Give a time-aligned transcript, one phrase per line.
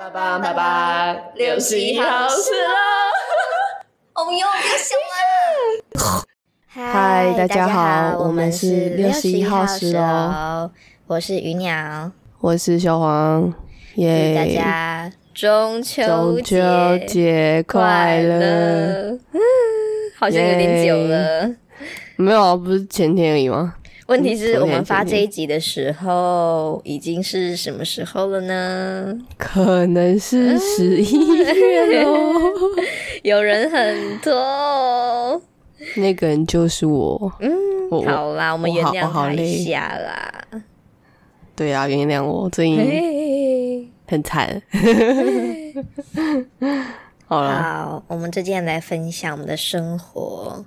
[0.00, 2.72] 爸爸爸爸，六十一号是喽！
[4.14, 6.24] 我们又又想了。
[6.66, 10.70] 嗨，大家好，我们是六十一号是喽。
[11.06, 12.10] 我是鱼鸟，
[12.40, 13.52] 我是小黄，
[13.96, 14.34] 耶！
[14.34, 16.56] 大家中秋中秋
[17.06, 19.18] 节快乐！
[20.18, 21.54] 好像有点久了，
[22.16, 23.74] 没有，不是前天而已吗？
[24.10, 29.16] 问题是我们发这一集的时候，已经是什么时候了呢？
[29.38, 32.34] 可能是十一月哦。
[33.22, 35.40] 有人很多，
[35.94, 37.32] 那个人就是我。
[37.38, 37.52] 嗯，
[38.04, 40.44] 好啦，我们原谅他一下啦。
[41.54, 44.60] 对啊，原谅我，最近很惨。
[47.26, 50.64] 好了，好，我们最近来分享我们的生活。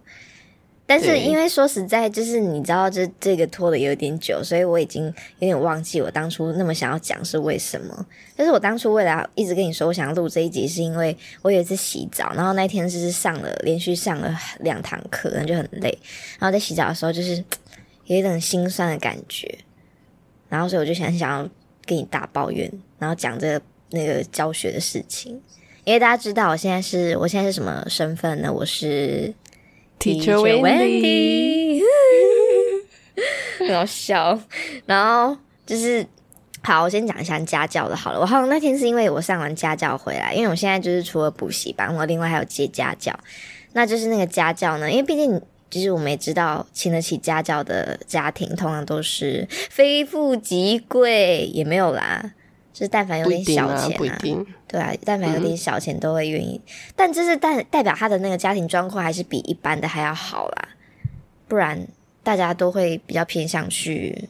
[0.85, 5.05] 但是因为说实在，就是你知道，这这个拖的有点久，所以我已经
[5.39, 8.05] 有点忘记我当初那么想要讲是为什么。
[8.35, 15.98] 但是我当初为了一直跟你说我想要录这一集，是因为我有一次洗澡，然后那天就是上了连续上了两堂课，然后就很累，
[16.37, 17.43] 然后在洗澡的时候就是
[18.05, 19.57] 有一种心酸的感觉，
[20.49, 21.49] 然后所以我就想想要
[21.85, 25.41] 跟你大抱怨，然后讲这个那个教学的事情，
[25.85, 28.51] 因为大家知道我现在是我现在是什么身份呢？
[28.51, 29.34] 我是。
[30.04, 31.82] Teacher Wendy，
[33.59, 34.37] 很好笑。
[34.85, 36.05] 然后就是，
[36.62, 38.20] 好，我先讲一下家教的好了。
[38.20, 43.18] 我好像那天是因为我上完家教回来，因为我现在就是除了补习班，我另外还有接家教。
[43.71, 52.34] 那就是那个家教呢，因为毕竟其实我们也知道，请得起家教的家庭通常都是非富即贵，也没有啦。
[52.74, 54.18] 就是但凡有点小钱啊，
[54.68, 56.60] 对啊，但凡有点小钱都会愿意。
[56.96, 60.70] 但这是代代表他的那个家庭状况还是比一般的还要好啦，
[61.48, 61.88] 不然
[62.24, 64.28] 大家都会比较偏向去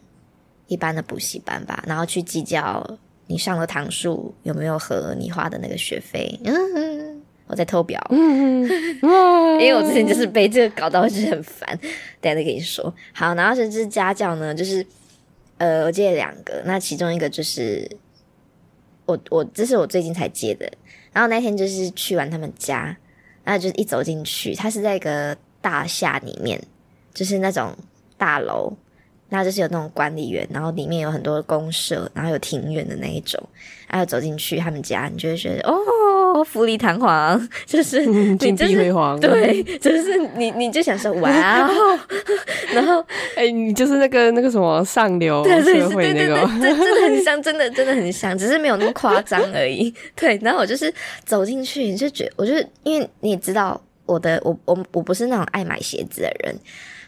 [0.67, 2.85] 一般的补习班吧，然后去计较
[3.27, 6.37] 你上的堂数有没有和你花的那个学费。
[6.43, 11.65] 嗯， 我在偷表， 因为我之前就是被这个搞到就是很烦。
[12.19, 12.93] 等下再跟你说。
[13.13, 14.85] 好，然后这支家教呢，就是
[15.59, 17.89] 呃，我记得两个，那其中一个就是。
[19.05, 20.71] 我我这是我最近才接的，
[21.11, 22.95] 然后那天就是去完他们家，
[23.43, 26.61] 然后就是一走进去，他是在一个大厦里面，
[27.13, 27.75] 就是那种
[28.17, 28.71] 大楼，
[29.29, 33.41] 那就是有那种管理员，然后里面有很多公社，然后有庭院的那一种，
[33.87, 35.75] 然后走进去他们家，你就会觉得哦，
[36.41, 38.05] 富丽堂皇， 就是
[38.37, 41.29] 金碧辉煌，对，就是你你就想说 哇
[41.67, 41.99] 哦，
[42.73, 43.05] 然后
[43.35, 49.93] 哎，你就是那个那个什么上流社会那个，真真的很像，真的真的很像，只是没有那么夸张而已。
[50.15, 50.91] 对，然后我就是
[51.25, 56.55] 走进去，你就觉，我就因为你也知道我的，我我我不是那种爱买鞋子的人。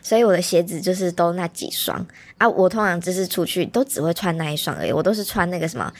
[0.01, 2.05] 所以我的鞋子就是都那几双。
[2.37, 5.91] 啊，我通常就是出去都只会穿那一双而已，我都是穿那个什么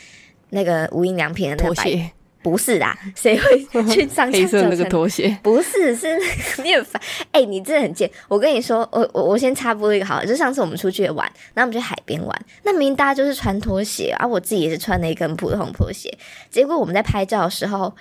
[0.51, 2.11] 那个无印良品的那个拖鞋，
[2.45, 5.35] 不是啊， 谁会去上 黑色那个拖鞋？
[5.41, 6.15] 不是，是
[6.61, 7.01] 你很烦，
[7.31, 8.07] 哎，你真的很贱。
[8.27, 11.25] 我跟你说，我我我先插播一个好，了，就上次我们出去玩，
[11.55, 16.15] 然后我们去海边玩，那明明大家就是穿拖鞋啊，我自己也是穿了一根普通拖鞋，
[16.51, 17.91] 结果我们在拍照的时候。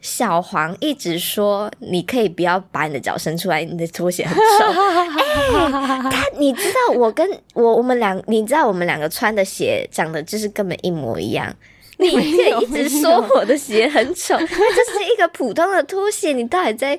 [0.00, 4.42] 小黄一直说：“你可以不要把你的脚伸出来，你的拖鞋很丑。
[4.70, 11.52] ”哎，他你知道我跟我我们两，你知道我们两个穿的鞋长得就是根本一模一样。
[12.06, 16.32] 你可以一直说我的鞋很丑， 那就是一个普通的拖鞋。
[16.32, 16.98] 你到底在？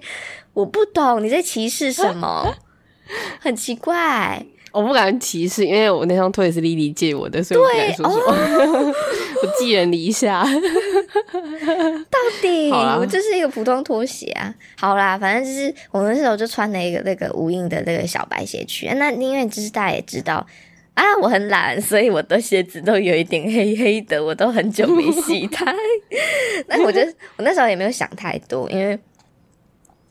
[0.53, 2.53] 我不懂你在歧视什么？
[3.39, 4.45] 很奇怪。
[4.71, 8.93] 我不敢歧视，因为我那双拖鞋是丽丽借我的，所以我不敢说什么。
[9.41, 10.43] 我寄人篱下。
[10.43, 14.53] 到底我就是一个普通拖鞋啊。
[14.77, 18.87] 好啦，反正就是我那时候就穿了一个那个无印的那个小白鞋去。
[18.95, 20.45] 那因为就是大家也知道
[20.93, 25.73] 啊，我很懒，所以我的鞋子都有一点黑黑的，我都很久没洗它。
[26.67, 26.99] 那我就
[27.37, 28.99] 我那时候也没有想太多，因为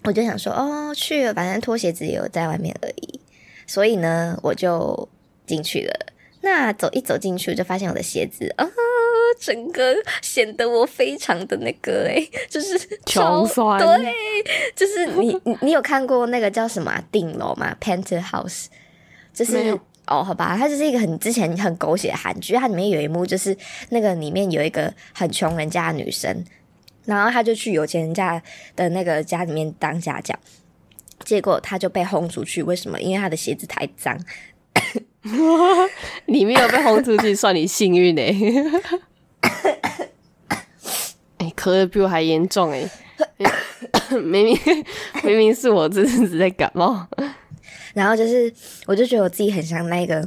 [0.05, 3.21] 我就想说哦，去了，反正拖鞋子也有在外面而已。
[3.66, 5.09] 所以呢，我就
[5.47, 6.06] 进去了。
[6.41, 8.66] 那走一走进去，就发现我的鞋子啊，
[9.41, 13.78] 整个显得我非常的那个哎，就是穷酸。
[13.78, 14.15] 对，
[14.74, 18.66] 就是你你你有看过那个叫什么顶楼吗？Penthouse，
[19.34, 19.78] 就是
[20.09, 23.57] 哦，好吧，它就是一个很之前很狗血的韩剧，它里面有一幕就是
[23.91, 26.45] 那个里面有一个很穷人家的女生，
[27.05, 28.43] 然后她就去有钱人家
[28.75, 30.34] 的那个家里面当家教。
[31.25, 33.01] 结果她就被轰出去，为什么？
[33.01, 34.19] 因为她的鞋子太脏。
[36.27, 38.22] 你没有被轰出去，算你幸运呢。
[41.39, 42.89] 哎，咳的比我还严重哎！
[44.10, 44.59] 明明
[45.22, 47.07] 明明是我这阵子在感冒。
[47.98, 48.53] 然后就是，
[48.86, 50.27] 我就觉得我自己很像那个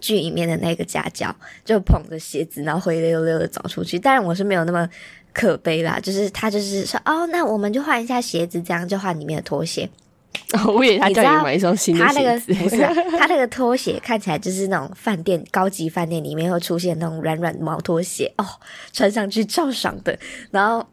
[0.00, 1.34] 剧里面的那个家教，
[1.64, 3.98] 就捧着鞋子，然后灰溜溜的走出去。
[3.98, 4.88] 当然我是没有那么
[5.32, 9.88] 可悲啦，就是他就是说，哦，那我们就换一下鞋子，这样就换里面的拖鞋。
[10.66, 12.38] 我以为他叫你买一双新的他那个。
[12.54, 18.46] 不是、啊，他那个拖鞋看起来就是那种饭店高级饭店里面会出现那种软软的毛拖鞋哦，
[18.92, 20.16] 穿上去超爽的。
[20.52, 20.86] 然后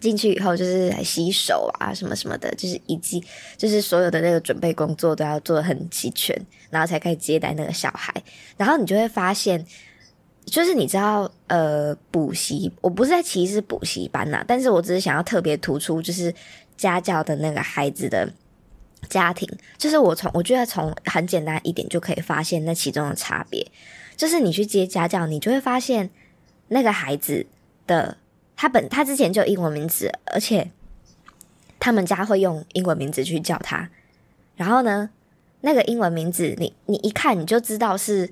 [0.00, 3.22] 进去以后就是来洗手啊什么什么的，就是以及
[3.56, 6.36] 就是所有的那个准备工作都要做的很齐全，
[6.70, 8.12] 然后才可以接待那个小孩。
[8.56, 9.64] 然后你就会发现。
[10.46, 16.34] 就是你知道，呃，补习我不是在歧视补习班呐、但是我只是想要特别突出，就是
[16.76, 18.28] 家教的那个孩子的
[19.08, 19.48] 家庭，
[19.78, 23.64] 就是我从我觉得从很简单一点就可以发现那其中的差别，
[24.16, 26.10] 就是你去接家教，你就会发现
[26.68, 27.46] 那个孩子
[27.86, 28.16] 的
[28.60, 30.70] 他本他之前就有英文名字，而且
[31.78, 33.88] 他们家会用英文名字去叫他，
[34.54, 35.08] 然后呢，
[35.62, 38.30] 那个英文名字你你一看你就知道是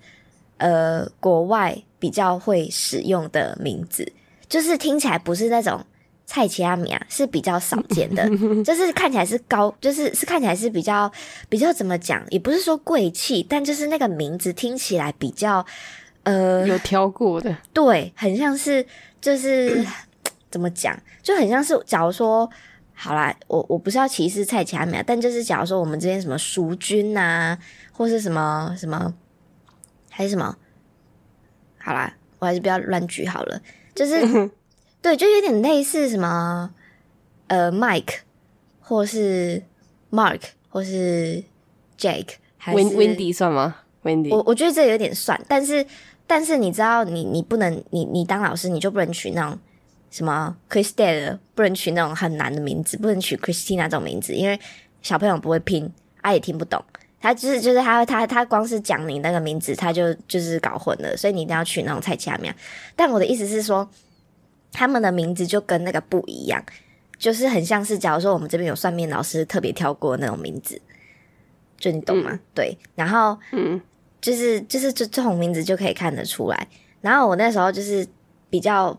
[0.59, 4.13] 呃国外比较会使用的名字，
[4.51, 5.83] 就是听起来不是那种。
[6.31, 8.29] 菜奇阿米啊是比较少见的，
[8.63, 11.11] 就是看起来是高，就是是看起来是比较
[11.49, 15.65] 比较怎么讲，也不是说贵气，但就是那个名字听起来比较
[16.25, 18.85] 呃有挑过的，对，很像是
[19.23, 19.83] 就是
[20.51, 22.49] 怎么讲，就很像是假如说
[22.95, 27.59] 好啦，我我不是要歧视蔡奇阿米啊，但就是假如说我们这边什么淑君呐、
[27.93, 29.15] 或是什么什么
[30.11, 30.57] 还是什么，
[31.79, 33.61] 好啦，我还是不要乱举好了，
[33.95, 34.51] 就是。
[35.01, 36.75] 对，就有点类似什么
[37.47, 38.17] 呃，Mike，
[38.81, 39.63] 或是
[40.11, 41.45] Mark，或是
[41.97, 45.87] Jake，还是 Wendy 算吗？Wendy，我我觉得这有点算，但是
[46.27, 49.57] 但是你知道你，你不能，你你当老师，你就不能取那种
[50.11, 54.59] 什么 Christelle，不能取那种很难的名字，不能取 Christina 这种名字，因为
[55.03, 56.83] 小朋友不会拼，他也听不懂。
[57.21, 62.53] 他就是就是他他他光是讲你那个名字，他就就是搞混了，所以你一定要取那种蔡奇亚名。
[62.95, 63.89] 但我的意思是说。
[64.71, 66.63] 他们的名字就跟那个不一样，
[67.19, 70.79] 就是很像是，假如说我们这边有算命老师特别挑过那种名字，
[71.79, 72.39] 就你懂吗？
[72.55, 73.81] 对，然后嗯，
[74.21, 76.69] 就是就是这这种名字就可以看得出来。
[77.01, 78.07] 然后我那时候就是
[78.51, 78.97] 比较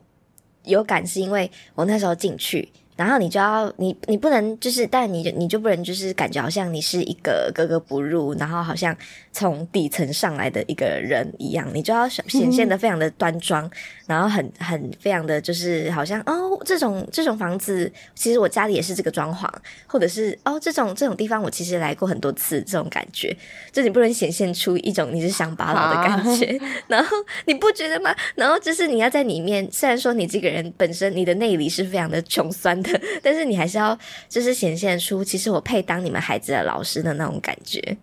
[0.69, 2.69] 有感，是因为我那时候进去。
[2.99, 8.93] 然后你就要你你不能就是，但你你就不能就是感觉好像你是一个格格不入，然后好像
[9.31, 13.71] 从底层上来的一个人一样，你就要显现的非常的端庄，嗯、
[14.07, 19.49] 然后很很非常的就是好像哦这种这种房子，其实我家里也是这个装潢，
[19.87, 23.33] 或者是哦这种这种地方我其实来过很多次，这种感觉，
[23.71, 27.15] 就你不能显现出一种你是乡巴佬的感觉，啊、 然后
[27.45, 28.13] 你不觉得吗？
[28.35, 32.88] 然后就是你要在里面，虽然说你这个人本身你的内里是非常的穷酸的。
[33.21, 33.97] 但是你还是要，
[34.27, 37.97] 就是显现出，其实我配当你们孩子的老师的那种感觉。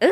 [0.00, 0.08] 嗯，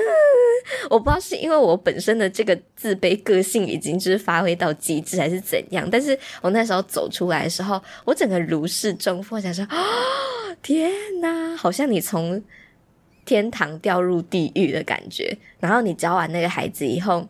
[0.90, 5.88] 我不知道是因为我本身的这个自卑个性已经就是发挥到极致，还是怎样。
[5.88, 10.90] 但是我那时候走出来的时候，我整个如释重负，想说：哦，天
[11.20, 12.42] 哪，好像你从
[13.24, 15.38] 天堂掉入地狱的感觉。
[15.60, 17.28] 然后你教完那个孩子以后，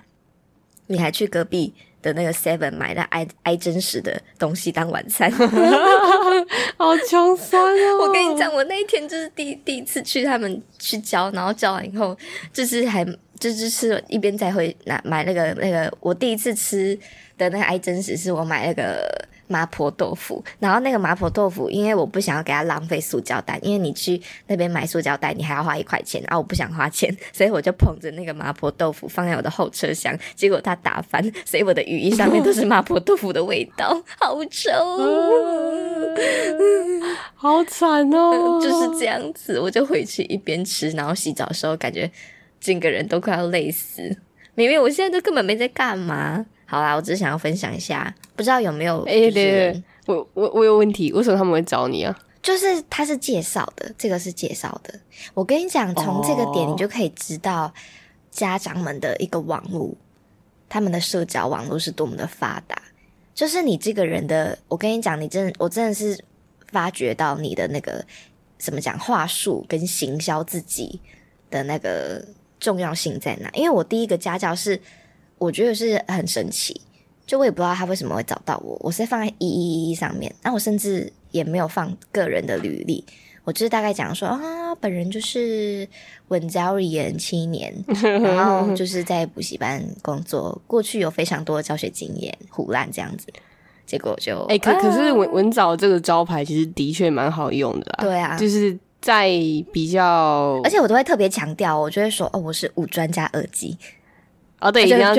[0.86, 1.74] 你还去隔壁。
[2.02, 5.30] 的那个 Seven 买那爱爱真实的东西当晚餐，
[6.76, 7.98] 好穷酸哦！
[8.06, 12.16] 我跟你讲，我那一天就是第第一次去他们去教，然后教完以后，
[12.52, 13.04] 就是还
[13.38, 16.98] 就是吃一边再会拿买那个那个我第一次吃
[17.36, 19.06] 的那个爱真实，是我买那个
[19.48, 34.70] 麻婆豆腐，然后那个麻婆豆腐，因为我不想要给他浪费塑胶袋，因为你去那边买塑胶袋，你还要花一块钱，然后我不想花钱， 所以我就捧着那个麻婆豆腐放在我的后车厢，结果它打翻，所以我的雨衣上面都是麻婆豆腐的味道， 好臭，
[37.34, 38.60] 好惨哦！
[38.60, 42.10] 就是这样子，我就回去一边吃，然后洗澡的时候感觉
[42.60, 44.16] 整个人都快要累死，
[44.54, 46.46] 明明我现在都根本没在干嘛。
[46.68, 49.02] 好啦，我只是想要分享一下，不知道有没有？
[49.04, 52.18] 哎、欸，对对，我我我有问题，为什么他们会找你啊？
[52.42, 54.98] 就是他是介绍的，这个是介绍的。
[55.32, 57.72] 我跟你讲，从这个点你就可以知道
[58.32, 59.94] 家长们的一个网络，
[60.68, 62.82] 他们的社交网络是多么的发达。
[63.32, 66.18] 就是你这个人的，我跟你讲，你真的，我真的是
[66.72, 68.04] 发觉到你的那个
[68.58, 71.00] 怎么讲话术跟行销自己
[71.48, 72.24] 的那个
[72.58, 73.48] 重要性在哪？
[73.54, 74.80] 因为我第一个家教是。
[75.38, 76.80] 我觉得是很神奇，
[77.26, 78.76] 就我也不知道他为什么会找到我。
[78.80, 83.04] 我是放在一一一上面，那我甚至也没有放个人的履历，
[83.44, 85.86] 我就是大概讲说啊，本人就是
[86.28, 93.26] 文教语言七年， 然后就是在补习班工作，过去有非常多的教学经验，胡乱这样子。
[93.84, 99.28] 结果就哎、欸，可可是文文藻这个招牌其实的确蛮好用的啦，对啊，就是在
[99.72, 103.78] 比较，而且我都会特别强调，我就会说哦，我是五专加二级。
[104.58, 105.14] 哦，对，一定要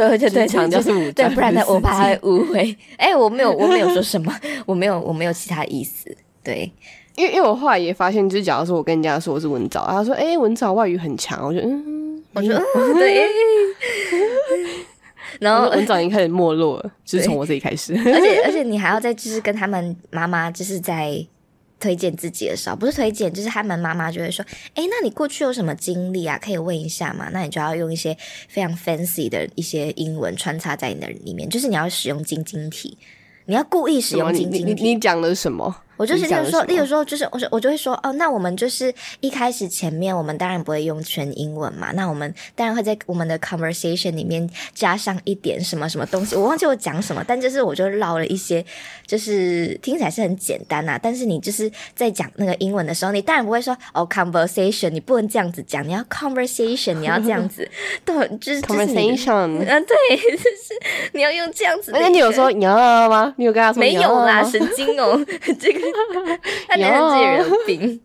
[0.48, 2.76] 强调是五对，不然他我怕他会误会。
[2.98, 4.34] 哎，我没有，我没有说什么，
[4.66, 6.16] 我没有，我没有其他意思。
[6.44, 6.72] 对，
[7.16, 12.60] 因为因为我后来也发现，就是假如说我跟人家说我是文藻，他说哎，文藻外语很强，我就嗯，我说
[13.00, 13.28] 对。
[15.40, 17.94] 然后文藻已经开始没落了，就是从我这里开始。
[17.94, 21.24] 而且而且你还要再就是跟他们妈妈就是在。
[21.80, 26.38] 推荐自己的时候，不是推荐，就是他们妈妈就会说：“哎，那你过去有什么经历啊？
[26.38, 28.18] 可以问一下嘛？”那你就要用一些
[28.48, 32.98] 非常 fancy 的一些英文穿插在你的里面，就是你要使用晶晶体，
[33.46, 34.84] 你要故意使用晶晶体。
[34.84, 35.84] 你讲的是什么？
[35.98, 48.64] 我就是例如说，例如说，就是我我就会说哦，那我们就是一开始前面我们当然不会用全英文嘛，那我们当然会在我们的 conversation 里面加上一点什么什么东西，我忘记我讲什么，但就是我就唠了一些，
[49.08, 57.68] 就是听起来是很简单呐，但是你就是在讲那个英文的时候，你当然不会说哦 conversation，你不能这样子讲，你要 conversation，你要这样子，
[58.06, 61.92] 对，就是 conversation，嗯， 对，就是你要用这样子。
[61.92, 63.34] 那你有说你要吗？
[63.38, 64.44] 你有跟他说没有啦？
[64.44, 65.20] 神经哦，
[65.60, 65.87] 这个。
[66.68, 68.02] 他觉得自己人病，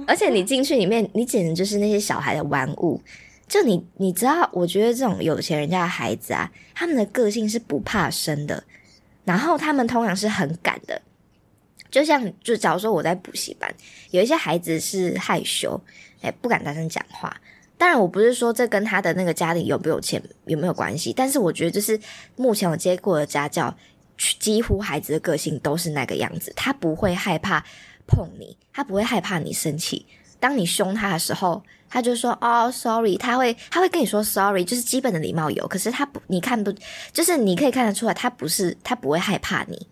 [0.06, 3.00] 而且你进去里面，你简直就是那些小孩的玩物。
[3.46, 8.64] 就你，你知道，我觉得这种有钱人家的孩子啊，他们的个性是不怕生的，
[9.24, 11.00] 然后他们通常是很敢的。
[11.90, 13.72] 就像，就假如说我在补习班，
[14.10, 15.78] 有一些孩子是害羞，
[16.22, 17.36] 哎，不敢大声讲话。
[17.76, 22.00] 当然，我不是说这跟他的那个家里有没有钱有没有关系，但是我觉得就是
[22.36, 23.76] 目前我接过的家教。
[24.16, 27.64] 几乎孩子的个性都是那个样子，他不会害怕
[28.06, 30.06] 碰你，他不会害怕你生气。
[30.40, 33.16] 当你凶他的时候，他就说哦，sorry。
[33.16, 35.66] 他会他会跟你说 sorry，就是基本的礼貌有。
[35.66, 36.72] 可是他不，你看不，
[37.12, 39.86] 就是你可以看得出来，他不是他不会害怕你。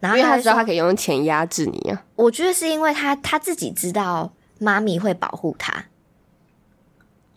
[0.00, 2.04] 然后因为他知道他可以用钱压制你啊。
[2.14, 5.86] 我觉得是因为他他自己知道妈咪会保护他，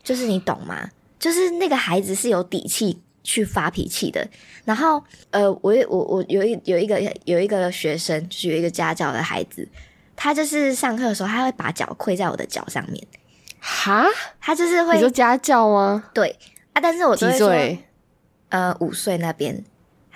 [0.04, 0.92] 就是你懂吗？
[1.18, 3.02] 就是那个孩子是有底气。
[3.24, 4.28] 去发脾气的，
[4.66, 9.68] 然后呃，我我我有一有一个有一个学生，就是有一个家教的孩子，
[10.16, 13.06] 他就是上课的时候，他会把脚跪在我的脚上面。
[13.60, 14.06] 哈，
[14.40, 16.06] 他就是会你说家教吗？
[16.14, 16.36] 对
[16.74, 17.86] 啊，但是我几岁？
[18.50, 19.64] 呃，五岁那边。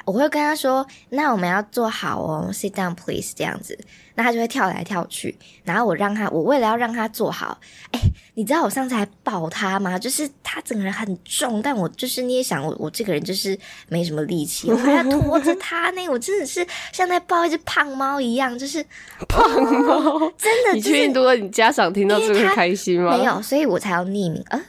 [0.05, 3.77] 我会跟他说：“那我们要坐好哦，sit down please，这样子。”
[4.17, 5.37] 那他就会跳来跳去。
[5.65, 7.59] 然后我让他，我为了要让他坐好，
[7.91, 7.99] 哎，
[8.35, 9.99] 你知道我上次还抱他吗？
[9.99, 13.57] 就是他整个人很重，但我就是你也想我，我这个人就是
[13.89, 16.07] 没什么力气，我还要拖着他呢。
[16.07, 18.81] 我真的是像在抱一只胖猫一样，就是
[19.27, 20.19] 胖猫。
[20.37, 21.13] 真的，你确定？
[21.13, 23.17] 如果你家长听到这个开心吗？
[23.17, 24.41] 没有，所以我才要匿名。
[24.49, 24.61] 呃，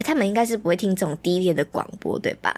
[0.00, 2.54] 他们应该是不会听这种低劣的广播，对吧？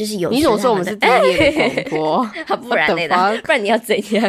[0.00, 2.30] 就是有你怎么说我们是低劣的广播？
[2.56, 3.38] 不然呢？
[3.44, 4.24] 不然你要怎样？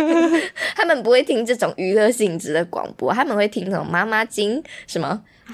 [0.74, 5.22] 他们不会听这种娱乐性质的广播，他们会听那种妈妈经什么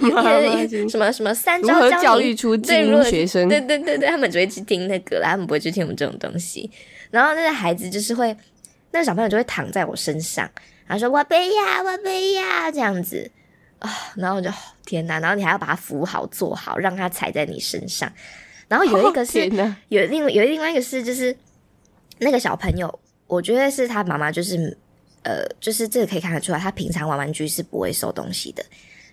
[0.88, 3.48] 什么什么三招教育出精英学生。
[3.48, 6.70] 对对对对，他们只会去听那个，他们不会去听我们这种东西。
[7.10, 8.36] 然后那个孩子就是会，
[8.92, 10.48] 那个小朋友就会躺在我身上，
[10.86, 13.28] 然后说我背呀，我背呀，这样子
[13.80, 13.90] 啊。
[14.14, 14.48] 然后我就
[14.86, 15.18] 天哪！
[15.18, 18.12] 然后你还要把他扶好、坐好，让他踩在你身上。
[18.68, 19.50] 然后有一个是
[19.88, 21.36] 有另有另外一个是就是
[22.18, 24.76] 那个小朋友，我觉得是他妈妈就是
[25.22, 28.62] 呃，就是这个可以看得出来，他平常玩玩具是不会收东西的，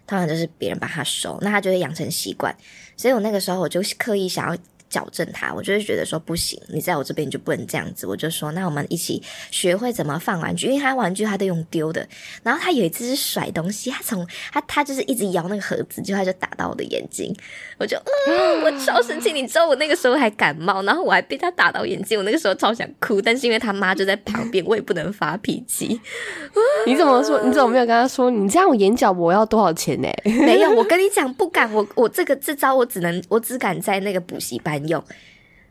[0.05, 2.55] 通常就是别人帮他收，那他就会养成习惯。
[2.97, 4.57] 所以我那个时候我就刻意想要。
[4.95, 8.07] 矫正他，我就会觉得说不行，你在我这边就不能这样子。
[8.07, 9.21] 我就说，那我们一起
[9.51, 12.07] 学会怎么放玩具，因为他玩具他都用丢的。
[12.43, 17.35] 然后他有一次是甩东西，他从他他就是一直摇那个盒子，就他就打到我的眼睛，
[17.77, 17.97] 我就
[18.27, 19.33] 嗯， 我超生气。
[19.33, 25.99] 你知道我那个时候还感冒，然后我还被他打到眼睛，我那个时候超想哭，但是因为他妈就在旁边，我也不能发脾气。
[26.87, 27.41] 你怎么说？
[27.43, 28.31] 你怎么没有跟他说？
[28.31, 30.07] 你这样我眼角膜要多少钱呢？
[30.23, 31.65] 没有，我跟你讲，不敢。
[31.73, 34.84] 我我这个这招我只能我只敢在那个补习班。
[34.87, 35.03] 用，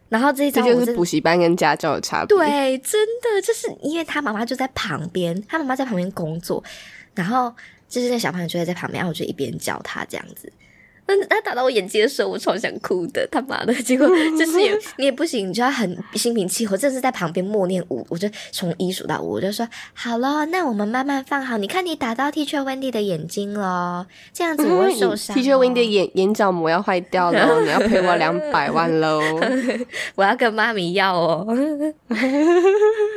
[0.09, 2.37] 然后这一这就是补习班跟家教的差别。
[2.37, 6.63] 对，真的就是因为他妈妈就在旁边，他妈妈在旁边工作，
[7.15, 7.55] 然后
[7.89, 10.53] 就是那小朋友就会在旁边，然后我就一边教他这样子。
[11.07, 13.75] 那他打到我眼睛的时候，我超想哭的，他妈的！
[13.75, 14.09] 结果
[14.39, 21.59] 就是也你也不行，你就要很心平气和，这是在旁边默念五，我就从一数到五，我就说好了，那我们慢慢放好。
[21.59, 25.37] 你看你打到 Teacher Wendy 的眼睛了，这样子我会受伤。
[25.37, 29.21] Teacher Wendy 的眼眼角膜要坏掉了，你要赔我两百万喽！
[30.15, 31.47] 我要跟妈咪要哦。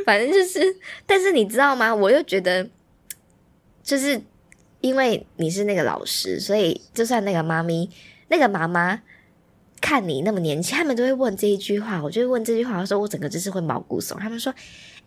[0.06, 0.76] 反正就是，
[1.06, 1.96] 但是你知道吗？
[1.96, 2.68] 我又觉得
[3.82, 4.22] 就是。
[4.82, 7.90] 因为你是那个老师，所以就算那个妈咪、
[8.28, 9.02] 那个妈妈，
[9.82, 12.02] 看你那么年轻，他们都会问这一句话。
[12.04, 14.18] 我就会问这句话的时候，我整个就是会毛骨悚。
[14.20, 14.54] 他们说：“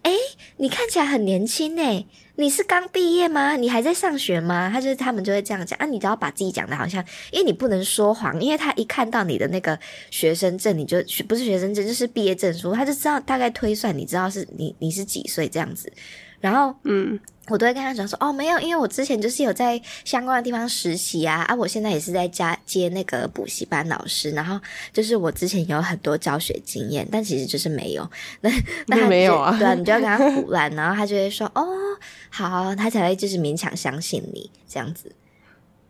[0.02, 0.12] 哎，
[0.56, 2.04] 你看起来很年轻哎，
[2.36, 3.56] 你是刚毕业吗？
[3.56, 5.86] 你还在上学吗？”他就是他们就会这样讲啊。
[5.86, 9.78] 你都要把自己讲的好像，因为你不能说谎，因为他一看到你的那个
[10.10, 10.98] 学生证，你就
[11.28, 15.92] 不是学生证就是毕业证书，他就知道大概推算，你知道是你你是几岁这样子。
[16.40, 17.18] 然后嗯。
[17.48, 24.60] 我都会跟他讲说，哦，没有，因为我之前就是有在相关的地方实习啊，啊，我现在也是在家接那个补习班老师，然后
[24.92, 28.08] 就是我之前有很多教学经验，但其实就是没有，
[28.42, 28.50] 那
[28.86, 31.66] 那没有啊， 对啊，你就要跟他胡乱，然后他就会说，哦，
[32.30, 35.10] 好，他才会就是勉强相信你这样子，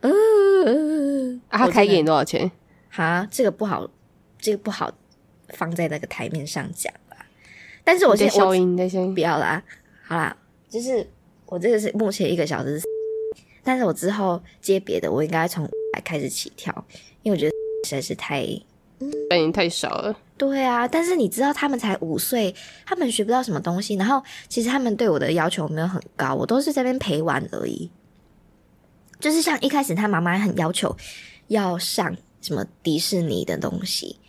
[0.00, 2.50] 嗯，啊，他开给你多少钱？
[2.88, 3.86] 哈，这个不好，
[4.38, 4.90] 这个不好
[5.50, 7.26] 放在那个台面上讲吧，
[7.84, 9.62] 但是我先消音，你先不要啦，
[10.06, 10.34] 好啦，
[10.70, 11.06] 就是。
[11.52, 12.80] 我这个是目前一个小时，
[13.64, 15.68] 但是我之后接别的，我应该从
[16.04, 16.72] 开始起跳，
[17.24, 17.52] 因为我觉得
[17.84, 18.46] 实在是太，
[19.28, 20.16] 反应太少了。
[20.38, 22.54] 对啊，但是你知道他们才五岁，
[22.86, 27.90] 他们学不到什么东西，然后其实他们对我的要求没有很高，我都是这边陪玩而已。
[29.18, 30.96] 就是像一开始他妈妈很要求
[31.48, 34.19] 要上什么迪士尼的东西，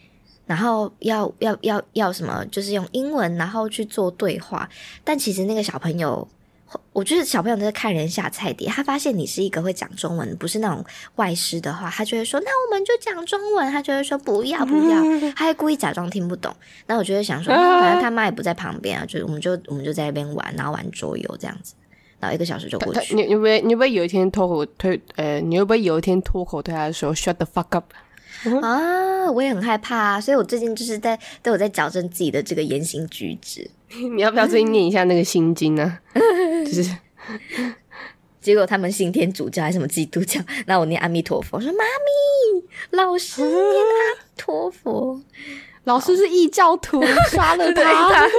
[0.52, 4.68] 然后要要要要什么，就是用英文然后去做对话，
[5.06, 6.28] 但其实那个小朋友。
[6.94, 10.82] 我觉得小朋友都在看人下菜碟，他发现你是一个会讲中文，不是那种
[11.16, 15.04] 外师的话，他就会说：“那我们就讲中文。”他就会说：“不要不要。
[15.36, 16.56] ”他还故意假装听不懂。
[16.88, 21.74] 那我就会想说，反正他妈也不在旁边啊，就我们就我们就在那边玩，然后玩桌游这样子，
[22.22, 23.16] 然后一个小时就过去。
[23.16, 27.92] 你你会你会有一天脱口推呃，你会不会有一天脱口对他说 “shut the fuck up”？
[28.62, 33.70] 啊，我也很害怕啊，所以我最近就是在都有在矫正自己的这个言行举止。
[34.16, 36.00] 你要不要最近念一下那个心经呢？
[36.66, 36.96] 就是，
[38.40, 45.22] 结果他们信天主教还是什么基督教，那我念阿弥陀佛，说妈咪，老师念阿弥陀佛，
[45.84, 48.30] 老师是异教徒，杀了他，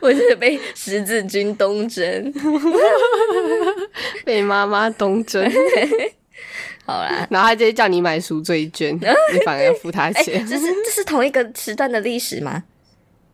[0.00, 2.34] 我是被十字军东征，
[4.24, 5.50] 被妈妈东征。
[6.86, 8.94] 好啦，然后他直接叫你买赎罪券，
[9.32, 10.46] 你反而要付他钱。
[10.46, 12.64] 这是这是同一个时段的历史吗？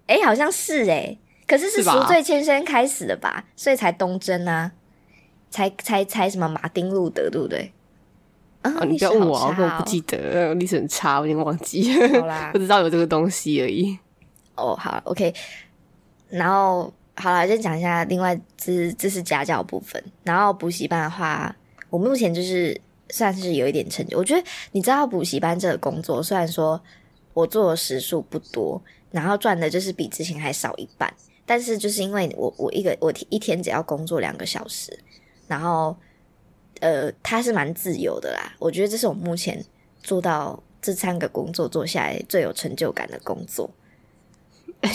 [0.07, 4.71] 哎，好像是哎，可是是赎罪券先开始的吧，所以才东征啊，
[5.51, 7.73] 才才才什么马丁路德，对不对？
[8.63, 11.93] 啊，你不要问我，我不记得，历史很差，我有点忘记。
[12.21, 13.99] 好啦， 不知道有这个东西而已。
[14.55, 15.35] 哦，好，OK。
[16.29, 21.53] 然后好了，先讲一下，另外这这是家教部分，然后补习班的话，
[21.89, 22.81] 我目前就是。
[23.13, 24.43] 算是有一点成就，我觉得
[24.73, 26.81] 你知道补习班这个工作，虽然说
[27.35, 31.13] 我做的时数不多，然后赚的就是比之前还少一半，
[31.47, 34.97] 但是就是因为我我一个我一天只要工作两个小时，
[35.49, 35.97] 然后
[36.81, 38.53] 呃，它是蛮自由的啦。
[38.59, 39.65] 我觉得这是我目前
[40.03, 43.69] 做到这三个工作做下来最有成就感的工作，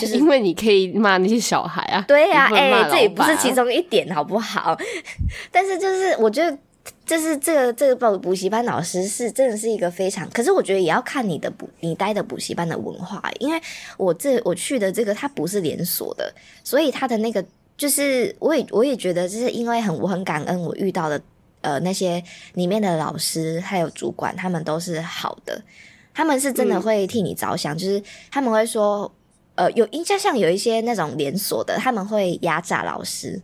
[0.00, 4.76] 就是 因为你可以骂那些小孩啊，对呀，哎，这也不是其中一点，好不好？
[5.52, 6.56] 但是就是我觉得。
[7.06, 13.58] 就是这个这个补补习班老师是真的是一个非常，可是我觉得也要看你的补你待的补习班的文化，因为
[13.96, 17.42] 我这我去的这个它不是连锁的，所以它的那个
[17.76, 21.22] 就是我也我也觉得就是因为很我很感恩我遇到的
[21.60, 22.20] 呃那些
[22.54, 25.62] 里面的老师还有主管他们都是好的，
[26.12, 29.14] 他们是真的会替你着想，就是他们会说
[29.54, 33.40] 呃有印象像有一些那种连锁的他们会压榨老师。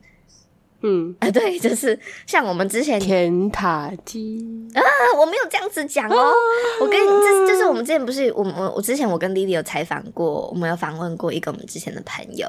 [0.82, 4.82] 嗯啊，对，就是像我们之前天塔基啊，
[5.18, 6.32] 我没有这样子讲哦。
[6.80, 12.48] 我跟你，这就是我们之前不是我我我之前我跟 Lily 有采访过，我们有访问过一个我们之前的朋友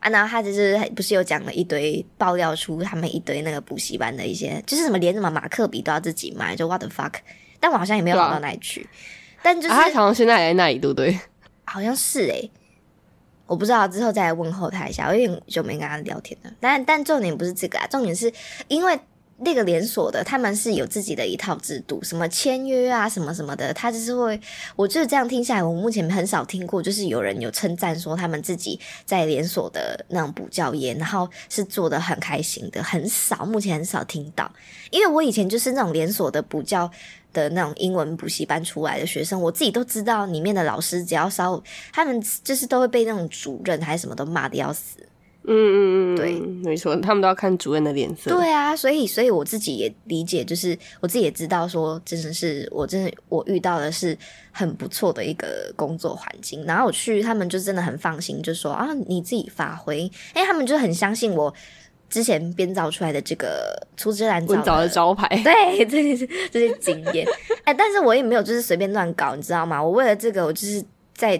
[0.00, 7.14] 啊，然后他就是不是有讲了一堆爆料出他们一堆那个补习班的一些，就是什么连什么马克笔都要自己买，就 What the fuck？
[7.60, 8.88] 但我好像也没有好到那里去。
[9.42, 11.18] 但就是他好像现在还在那里，对不对？
[11.64, 12.50] 好像是诶。
[13.46, 16.50] 我不知道之后再问候他一下，我有点久没跟他聊天了。
[16.60, 18.32] 但但重点不是这个啊，重点是
[18.68, 18.98] 因为
[19.38, 24.40] 那个连锁的他们是有自己的一套制度，什么签约啊，什么什么的，他就是会，
[24.74, 34.50] 我就是这样听下来，我目前很少听过，就是有人有称赞说他们自己在连锁的那种补教业，然后是做的很开心的，很少，目前很少听到。
[34.90, 36.90] 因为我以前就是那种连锁的补教。
[37.32, 45.06] 的那种英文补习班出来的学生，我自己都知道，里面的老师只要稍，他们就是都会被那种主任还是什么都骂的要死。
[45.48, 48.30] 嗯嗯嗯，对，没错，他们都要看主任的脸色。
[48.30, 54.16] 对啊，所以所以我自己也理解，就是我自己也知道，说真的是我真的我遇到的是
[54.50, 56.64] 很不错的一个工作环境。
[56.64, 61.54] 然后我去，他们就真的很放心，就说啊，你自己发挥，哎他们就很相信我。
[62.08, 67.26] 之前编造出来的这个粗制滥造的招牌，对，这些这些经验，
[67.64, 69.82] 哎，但是我也没有就是随便乱搞，你知道吗？
[69.82, 70.80] 我为了这个，我就是
[71.16, 71.36] 在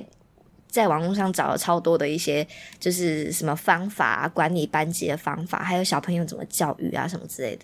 [0.77, 2.47] 在网络上找了超多的一些，
[2.79, 7.63] 就是什么方法管理班级的方法，还有小朋友怎么教育啊什么之类的。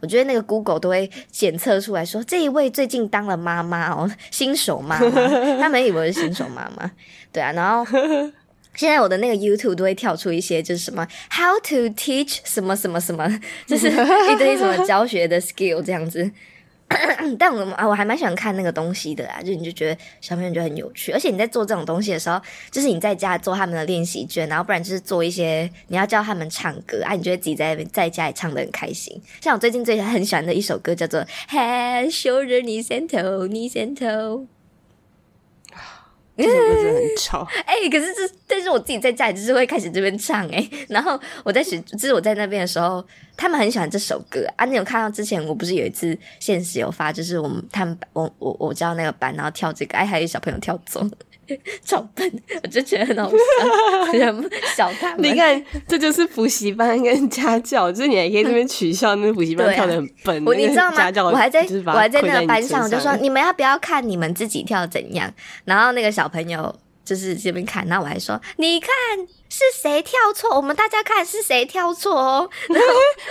[0.00, 6.90] 我觉得那个 Google 都会检测出来说，这一位最近当了妈妈哦，新手妈妈，他们以为是新手妈妈，
[7.32, 7.86] 对啊，然后。
[8.74, 13.28] 现在我的那个 YouTube 都会跳出一些，就是什么 How to teach 什么什么什么，
[13.66, 13.88] 就是
[14.32, 16.30] 一堆什么教学的 skill 这样子。
[17.38, 29.20] 但我啊，我还蛮喜欢看那个东西的啊，就你就觉得小朋友就很有趣，而且你在做这种东西的时候，就是你在家做他们的练习卷，然后不然就是做一些你要教他们唱歌啊，你觉得自己在在家里唱的很开心。
[29.40, 34.46] 像我最近最很喜欢的一首歌叫做 Hey Shoulder》，你先头，你先头。
[36.36, 43.04] 这首歌真的很吵， 哎，可是这但是我自己在家里就是会开始这边唱哎，然后我在学，就是我在那边的时候，
[43.36, 44.64] 他们很喜欢这首歌啊。
[44.64, 51.06] 你有看到之前我不是有一次现实有发，就是我们他们我我我教那个班，然后跳这个，哎，还有小朋友跳走。
[51.84, 52.30] 超笨，
[52.62, 54.34] 我就觉得很好笑，
[54.74, 60.44] 小他你看，这就是补习班跟家教，就是你还可以这边取笑那个补习班跳的很笨。
[60.44, 60.96] 我你知道吗？
[61.24, 65.32] 我还在我还在那个班上，我就说你们要不要看你们自己跳怎样？
[65.64, 66.74] 然后那个小朋友。
[67.04, 68.88] 就是这边看，那我还说，你看
[69.52, 70.56] 是谁跳错？
[70.56, 72.48] 我们大家看是谁跳错哦。
[72.72, 72.88] 然后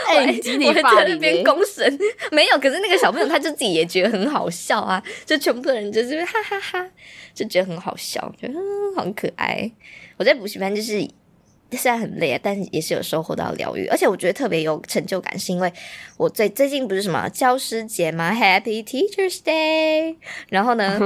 [0.08, 2.00] 哎，我在那边公审，
[2.32, 2.60] 没有。
[2.60, 6.88] 可是那个小朋友他就自己也觉得很好笑啊，就全部的人就是哈哈哈，
[7.34, 8.54] 就觉得很好笑，觉得
[8.96, 9.72] 很可爱。
[10.18, 11.04] 我在补习班就是
[11.72, 15.74] 虽然很累啊，但也是有收获到疗愈，而且我觉得特别有成就感，是因为
[16.18, 20.18] 我最最近不是什么教师节嘛？Happy Teachers Day，
[20.50, 21.00] 然后呢？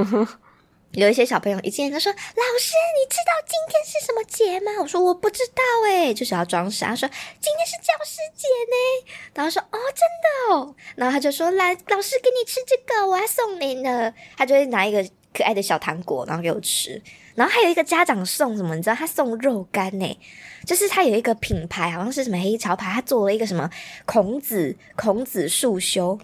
[0.96, 6.88] 有一些小朋友一进来就说：“老师，你知道今天是什么节吗？”我说：“我不知道。”哎，就是要装傻。
[6.88, 7.08] 他说
[7.40, 15.04] ：“今天是教师节呢。”然后说：“哦，真的哦。”然后他就说：“来，老师给你吃这个，我要送你呢。”他就会拿一个
[15.34, 17.02] 可爱的小糖果，然后给我吃。
[17.36, 18.76] 然后还有一个家长送什么？
[18.76, 20.20] 你知道他送肉干呢？
[20.66, 23.70] 就是他有一个品牌，好像是什么黑潮牌，他做了一个什么
[24.06, 26.18] 孔子孔子束修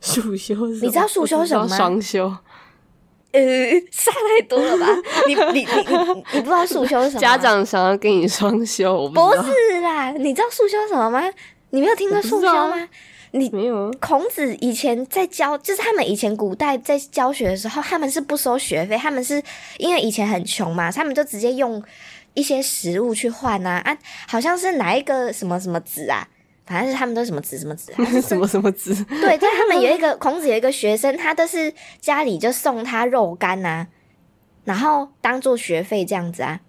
[0.00, 1.76] 束修，你知道束修什么吗？
[1.76, 2.34] 双修。
[3.32, 3.40] 呃，
[3.90, 4.86] 差太多了吧？
[5.26, 7.20] 你你你你你不知道速修是什么？
[7.20, 10.10] 家长想要跟你双修，不是啦。
[10.12, 11.22] 你知道速修什么吗？
[11.70, 12.88] 你没有听过速修吗？
[13.30, 13.90] 你没有？
[13.98, 19.42] 孔子以前在教，就是他们以前古代在教学的时候，他们是不收学费，他们是
[19.78, 21.82] 因为以前很穷嘛，他们就直接用
[22.34, 23.96] 一些食物去换啊啊，
[24.28, 26.28] 好像是哪一个什么什么子啊。
[26.64, 28.94] 反正是他们都什么子什么子， 什么什么子。
[29.04, 33.86] 对，但他们有一个孔子有一个学生，他都是家里就送他肉干呐，
[34.64, 36.60] 然后当做学费这样子啊。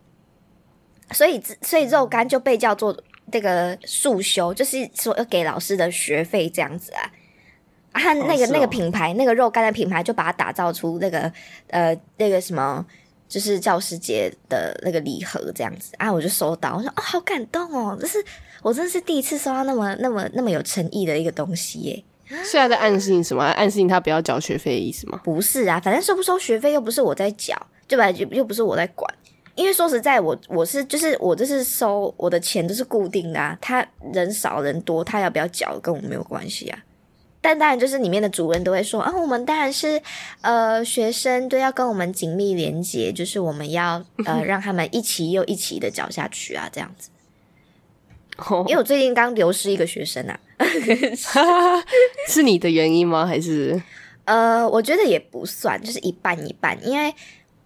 [1.12, 2.98] 所以所以肉干就被叫做
[3.32, 7.12] 这个束修，就是说要给老师的学费这样子啊。
[7.92, 11.32] 啊，那个那个品牌，那个肉干的品牌就把它打造出那个
[11.68, 12.86] 呃那个什么。
[13.28, 18.24] 就是教师节的那个礼盒这样子啊，我就收到，我说哦，好感动哦，这是
[18.62, 22.04] 我真的是第一次收到那么那么那么有诚意的一个东西耶。
[22.28, 23.44] 现在在暗示你什么？
[23.44, 25.20] 暗示你他不要交学费的意思吗？
[25.24, 27.56] 不是啊，反正收不收学费又不是我在缴，
[27.88, 28.10] 对吧？
[28.12, 29.14] 又又不是我在管。
[29.56, 36.80] 因为说实在，我我是就是我就是收我的钱都是固定的啊，他人少人多，他要不要缴跟我没有关系啊。
[37.44, 40.02] 但当然，就是里面的主任都会说啊，我们当然是
[40.40, 47.10] 呃学生都要跟我们紧密连接，就是我们要呃 让他们一起又一起的教下去啊，这样子。
[48.68, 50.40] 因为我最近刚流失一个学生啊
[52.30, 53.26] 是你的原因吗？
[53.26, 53.80] 还是
[54.24, 56.78] 呃，我觉得也不算，就是一半一半。
[56.88, 57.14] 因为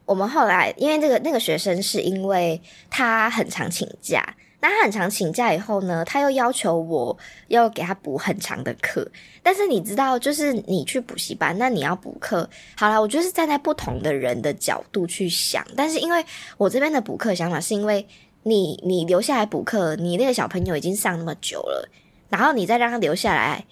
[0.05, 2.59] 我们后来，因为这个那个学生是因为
[2.89, 4.35] 他很常请假。
[4.59, 7.15] 那他很常请假以后呢，他又要求我
[7.47, 9.07] 要给他补很长的课。
[9.43, 15.65] 但是你知道，就是你去补习班，那你要补课，好了，我就是站在不同的人的角度去想。
[15.75, 16.25] 但是因为
[16.57, 18.05] 我这边的补课想法，是因为
[18.43, 21.87] 你你留下来补课，你那个小朋友已经上那么久了，
[22.29, 23.63] 然后你再让他留下来，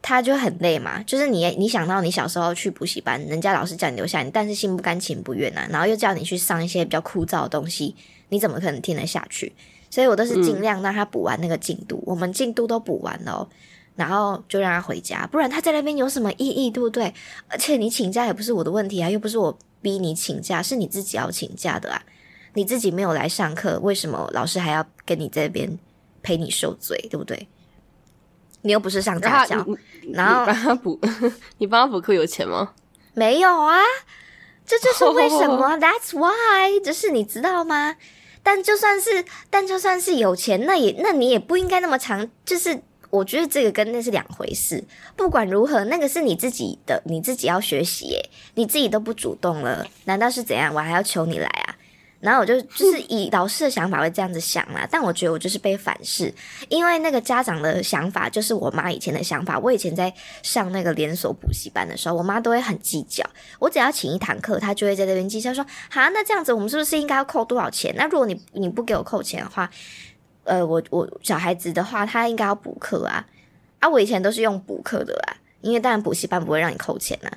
[0.00, 1.02] 他就很累嘛。
[1.02, 7.94] 就是你你想到你小时候去补习班，人家老师叫你留下来，但是心不甘情不愿啊，然后又叫你去上一些比较枯燥的东西，
[8.30, 9.52] 你怎么可能听得下去？
[9.90, 13.46] 所以我都是尽量让他补完那个进度，我们进度都补完了，
[13.96, 17.12] 然后就让他回家，不然他在那边有什么意义，对不对？
[17.48, 22.02] 而且你请假也不是我的问题啊，又不是我逼你请假，是你自己要请假的啊，
[22.54, 25.78] 你自己没有来上课，为什么老师还要跟你这边
[26.22, 27.48] 陪你受罪，对不对？
[28.62, 29.66] 你又不是上家教，
[30.12, 31.00] 然后帮他补，
[31.58, 32.72] 你帮他补课有钱吗？
[33.14, 33.80] 没有啊，
[34.66, 37.96] 这就是为什么， That's why，这是你知道吗？
[38.52, 42.28] 但就算是，但就算是有钱，那也那你也不应该那么长。
[42.44, 44.82] 就是我觉得这个跟那是两回事。
[45.14, 48.28] 不管如何，那个是你自己的，你自己要学习耶。
[48.54, 50.74] 你自己都不主动了，难道是怎样？
[50.74, 51.76] 我还要求你来啊？
[52.20, 56.32] 然后我就就是以老师的想法会这样子想啦，但我觉得我就是被反噬，
[56.68, 59.58] 因为那个家长的想法就是我妈以前的想法。
[59.58, 63.24] 我以前在上那个连锁补习班的时候，我妈都会很计较。
[63.58, 67.94] 我只要请一堂课，她就会在那边计较说：好，那这样子我们是不是应该要扣多少钱？
[67.96, 69.70] 那如果你你不给我扣钱的话，
[70.44, 73.24] 呃，我我小孩子的话，他应该要补课啊
[73.78, 73.88] 啊！
[73.88, 77.30] 我以前都是用补课的啦，因为当然补习班不会让你扣钱呐。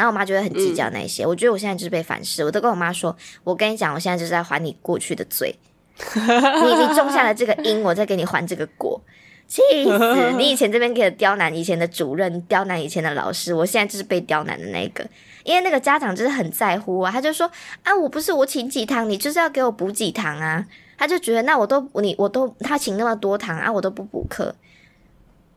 [0.00, 5.54] 然后我妈就会很计较那些，我觉得我现在就是被反噬，我都跟我妈说，我跟你讲，我现在就是在还你过去的罪，
[6.16, 8.98] 你你种下了这个因，我再给你还这个果，
[9.46, 10.32] 气死！
[10.38, 15.06] 你以前这边给的刁难以前的主任，刁难以前的老师，我现在就是被刁难的那个，
[15.44, 17.50] 因为那个家长就是很在乎啊，他就说
[17.82, 20.64] 啊，我不是我请几堂，你就是要给我补几堂啊，
[20.96, 24.54] 他就觉得那我都你我都他请那么多堂啊，我都不补课。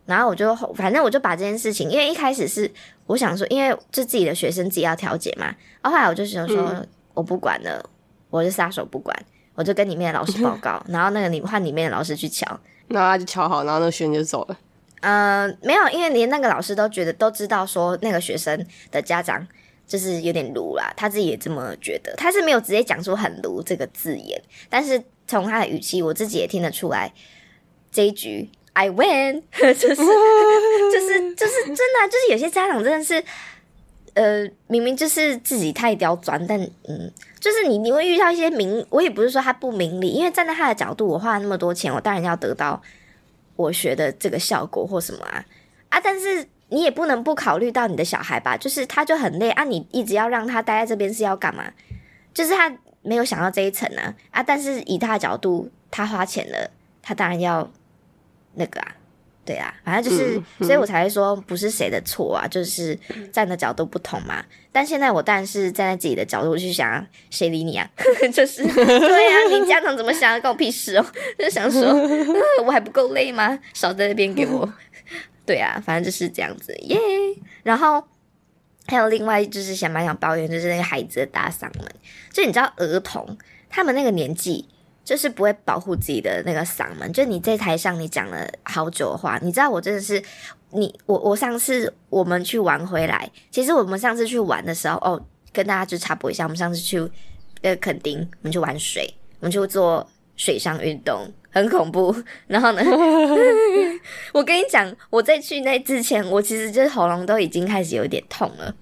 [0.06, 2.70] 然后我就反正我就把这件事情，因为一开始是
[3.06, 5.46] 我想说，因为是自己的学生自己要调解嘛。
[5.82, 7.82] 然后后来我就想说，我不管了，
[8.30, 9.18] 我就撒手不管，
[9.56, 10.84] 我就跟里面的老师报告。
[10.90, 12.46] 然后那个你换里面的老师去敲，
[12.90, 14.58] 然后他就敲好，然后那个学生就走了。
[15.00, 19.46] 嗯，没有，因为连那个老师都觉得都知道说那个学生的家长
[19.88, 22.14] 就是有点卢啦，他自己也这么觉得。
[22.18, 27.14] 他是没有直接讲出很卢这个字眼，但是从他的语气，我自己也听得出来
[27.90, 28.50] 这一局。
[28.74, 33.24] I win， 就是 就是就是真的，就是有些家长真的是，
[34.16, 42.82] 呃，明明就是自己太刁钻，但嗯，就是你你会遇到一些明，我也不是说他不明理，因为站在他的角度，我花了那么多钱，我当然要得到
[43.56, 45.46] 我学的这个效果或什么啊
[45.90, 46.02] 啊！
[46.04, 51.72] 但是你也不能不考虑到你的小孩吧，就是他就很累啊，你一直要让他待在这边是要干嘛？
[52.34, 54.42] 就是他没有想到这一层呢啊！
[54.42, 56.72] 但是以他的角度，他花钱了，
[57.04, 57.70] 他当然要。
[58.56, 58.96] 那个啊，
[59.46, 62.98] 对啊，反正就是，所以我才会说不是谁的错啊，就是
[63.32, 64.44] 站的角度不同嘛。
[64.72, 67.90] 但现在我当然是站在自己的角度去想，谁理你啊？
[68.34, 71.06] 就是对啊， 你家长怎么想，关我屁事哦。
[71.38, 71.82] 就想说，
[72.66, 73.60] 我还不够累吗？
[73.74, 74.72] 少在那边给我。
[75.46, 76.98] 对啊，反正就是这样子耶。
[77.64, 78.04] 然后
[78.88, 81.86] 还有另外就是想蛮想抱怨，就是那个孩子的大嗓门。
[82.32, 83.38] 就你知道，儿童
[83.70, 84.70] 他们那个年纪。
[85.04, 90.24] 就是不会保护自己的那个嗓门，就你在台上你讲了好久的话，你知道我真的是
[90.72, 97.06] 你我我上次我们去玩回来，其实我们上次去玩的时候哦，跟大家就插播一下，我们上次去
[97.62, 102.16] 呃垦丁，我们去玩水，我们就做水上运动，很恐怖。
[102.48, 102.82] 然后呢，
[104.34, 108.74] 我跟你讲，我在去那之前，我其实就是喉咙都已经开始有点痛了，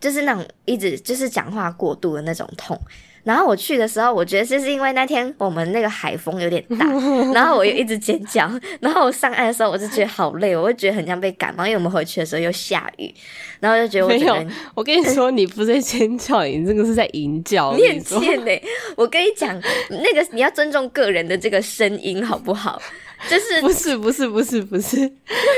[0.00, 2.76] 就是那种一直就是讲话过度的那种痛。
[3.22, 6.86] 然后我去的时候，我觉得就是因为那天我们那个海风有点大，
[7.34, 13.14] 然后我又一直尖叫，然后我上岸的时候我就觉得好累，我就觉得很像被感冒，因为我们回去的时候又下雨，
[13.60, 14.46] 然后就觉得我没有。
[14.74, 17.74] 我跟你说，你不是在尖叫，你这个是在吟叫。
[17.76, 18.50] 你很贱呢！
[18.96, 19.54] 我跟你讲，
[19.90, 22.80] 那个你要尊重个人的这个声音，好不好？
[23.28, 24.98] 就是不是不是不是不是，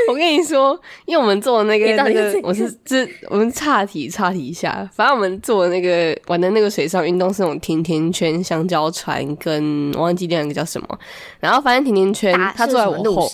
[0.08, 10.98] 我跟你说，因为我们做的那个那个，我是这我们岔题岔题一下，反正我们做的那个玩的那个水上运动是那种甜甜圈、香蕉船，跟我忘记另外一个叫什么。
[11.38, 13.30] 然后反正甜甜圈他坐在我后，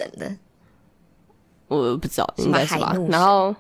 [1.68, 2.94] 我不知道应该是吧。
[3.08, 3.54] 然后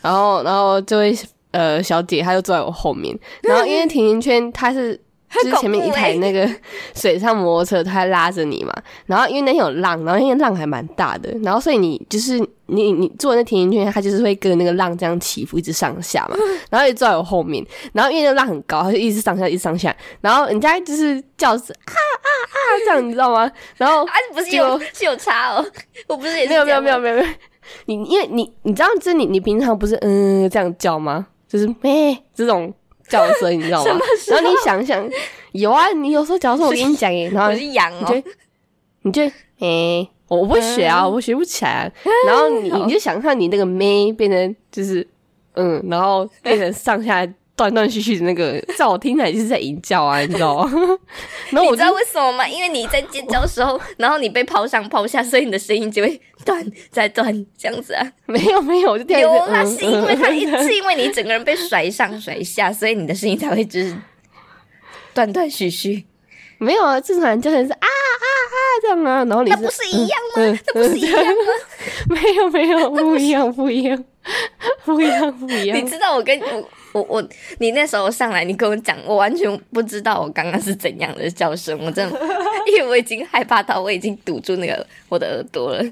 [0.00, 1.16] 然后然后这位
[1.52, 5.00] 呃小姐她就坐在我后面，然后因为甜甜圈它是。
[5.32, 6.48] 就是前面一台那个
[6.94, 8.72] 水上摩托车，它拉着你嘛。
[9.06, 16.36] 然后因为那天有浪，然后那天浪还蛮大的，然后所以你就是你你坐那甜甜圈，它就是会跟那个浪这样起伏，一直上下嘛。
[16.70, 19.94] 然后也坐在我后面，然后因为那浪很高，它就一直上下，一直上下。
[20.20, 23.50] 然后人家就是叫是啊啊啊这样，你知道吗？
[23.76, 25.64] 然后 啊不是有是有差哦，
[26.08, 27.28] 我不是也没有没有没有没有没有。
[27.86, 31.26] 你因为你你知道，这你你平常不是嗯这样叫吗？
[31.48, 32.72] 就是咩这种。
[33.12, 34.00] 叫声，你知道吗？
[34.28, 35.08] 然后你想想，
[35.52, 38.22] 有啊，你有时候假如说我跟你讲， 然后是羊哦，
[39.02, 39.22] 你就
[39.60, 41.92] 诶，我不会学啊，我学不起来。
[42.26, 45.06] 然后你你就想象你那个咩变成就是
[45.54, 47.26] 嗯，然后变成上下。
[47.54, 50.70] 断断续续的那个，在我听来就是在吟叫啊，你知道吗？
[51.50, 52.48] 然后你知道为什么吗？
[52.48, 58.12] 因为你在尖叫的时候，然后你被抛上抛下，所以你的声音就会断再断这样子啊。
[58.26, 63.94] 没有没有，我就听有那是因为他一是因为你整个人被甩上甩下，所以你的声音才会就是
[65.12, 66.06] 断断续续。
[66.58, 70.58] 没有啊，正常人叫成是啊啊啊这样啊，然后你那不是一样吗？
[70.74, 71.32] 那不是一样吗？
[72.08, 74.04] 没有 没有，不一样不一样，
[74.84, 75.76] 不一样不一样。
[75.84, 76.68] 你知道我跟我。
[76.92, 77.26] 我我
[77.58, 82.20] 你那时候上来，你跟我讲，我完全不知道我刚刚是怎样的叫声，我真的，
[82.68, 85.84] 因为我已经害怕到我已经堵住那个我的耳朵了。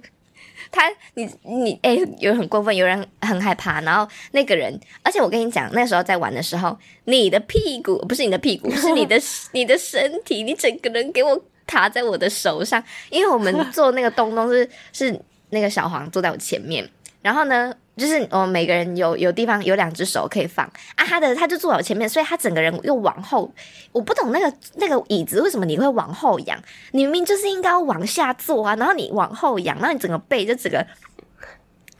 [0.72, 9.20] 他，你你哎，有很过分，有人很害怕，然后那个人，而且我跟你讲，那时候在玩的时候，你的屁股不是你的屁股，是你的
[9.52, 16.88] 你的身体，你整个人给我卡在我的手上，因为我们做那个东东是是那个小黄坐在我前面，
[17.22, 17.74] 然后呢。
[18.00, 20.64] 就是我们每个人有有地方有两只手可以放
[20.96, 23.52] 啊，他的他就坐我前面，所以他整个人又往后。
[23.92, 26.58] 我不懂那个那个椅子为什么你会往后仰？
[26.92, 30.86] 你明明就是应该往下坐啊，然后你往后仰，然后你整个背就整个。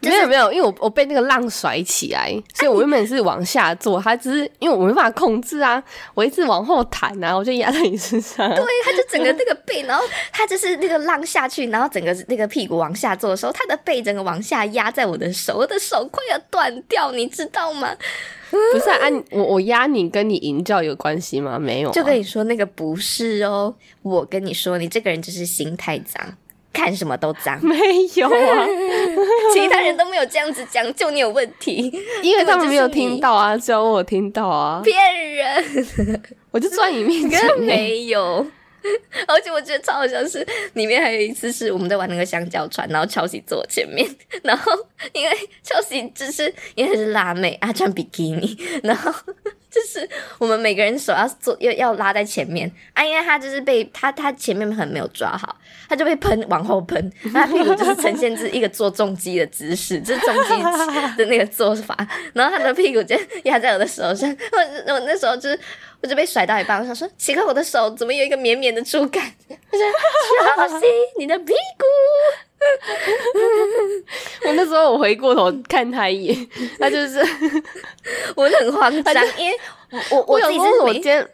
[0.03, 5.83] 没有没有，因为我我被那个浪甩起来，所以我原本是往下坐，他只是因为我没办法控制啊，
[6.15, 8.49] 我一直往后弹啊，我就压在你身上。
[8.55, 17.95] 对，他就整个那个背，然后他就是那个浪下去，然后整个那个屁股往下坐的时候，他的背整个往下压在我的手，我的手快要断掉，你知道吗？
[18.51, 21.57] 不是啊，我我压你跟你营教有关系吗？
[21.57, 26.37] 没有，就跟你说那个不是哦，我跟你说，你这个人就是心太脏。
[26.73, 27.77] 看什么都脏， 没
[28.15, 28.67] 有啊，
[29.53, 34.95] 其他人都没有这样子讲，就你有问题，因为他们没有听到啊， 只有我听到啊，骗
[35.35, 38.47] 人，我就坐你面前，没有。
[39.27, 44.09] 而且我觉得超好笑，是里面还有一次是我们在玩那个香蕉船，然后乔西坐我前面，
[44.43, 44.73] 然后
[45.13, 49.13] 因为乔西只是因为是辣妹啊穿比基尼，然后
[49.71, 55.57] 就是我们每个人手要做要要拉在前面啊，因为她就是被她她前面很没有抓好，
[55.89, 61.97] 她就被喷往后喷， 她屁股就是呈现是一个做重击的姿势，就是重击的那个做法，
[62.35, 65.61] 然后她的屁股就压在我的手上，我我那时候就是。
[66.03, 69.23] 我就被甩到一半，我想说奇怪，我的手怎么有一个绵绵的触感？
[69.49, 71.85] 我说小心你的屁股。
[74.47, 77.19] 我那时候我回过头看他一眼，他就是
[78.37, 79.57] 我很慌张，因为
[80.11, 81.27] 我我自己是我今天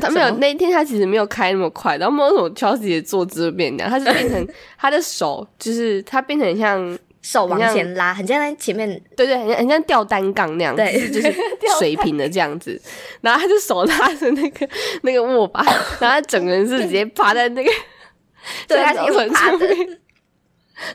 [0.00, 3.90] 他没有那一天他其实没有开那么快，然后为什么乔西的坐姿变这样？
[3.90, 6.98] 他是变成他的手就是他变成像。
[7.22, 11.32] 手往前拉，很像在前面，对对，很像很像吊单杠那样子，就是
[11.78, 12.78] 水平的这样子。
[13.20, 14.68] 然后他就手拉着那个
[15.02, 15.62] 那个握把，
[16.00, 17.70] 然后他整个人是直接趴在那个，
[18.66, 19.66] 对，他是趴的。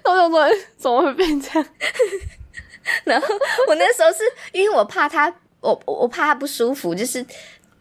[0.04, 0.46] 我想说，
[0.78, 1.70] 怎么会变这样？
[3.06, 3.28] 然后
[3.68, 4.20] 我那时候是
[4.52, 7.26] 因为我怕他，我我怕他不舒服，就是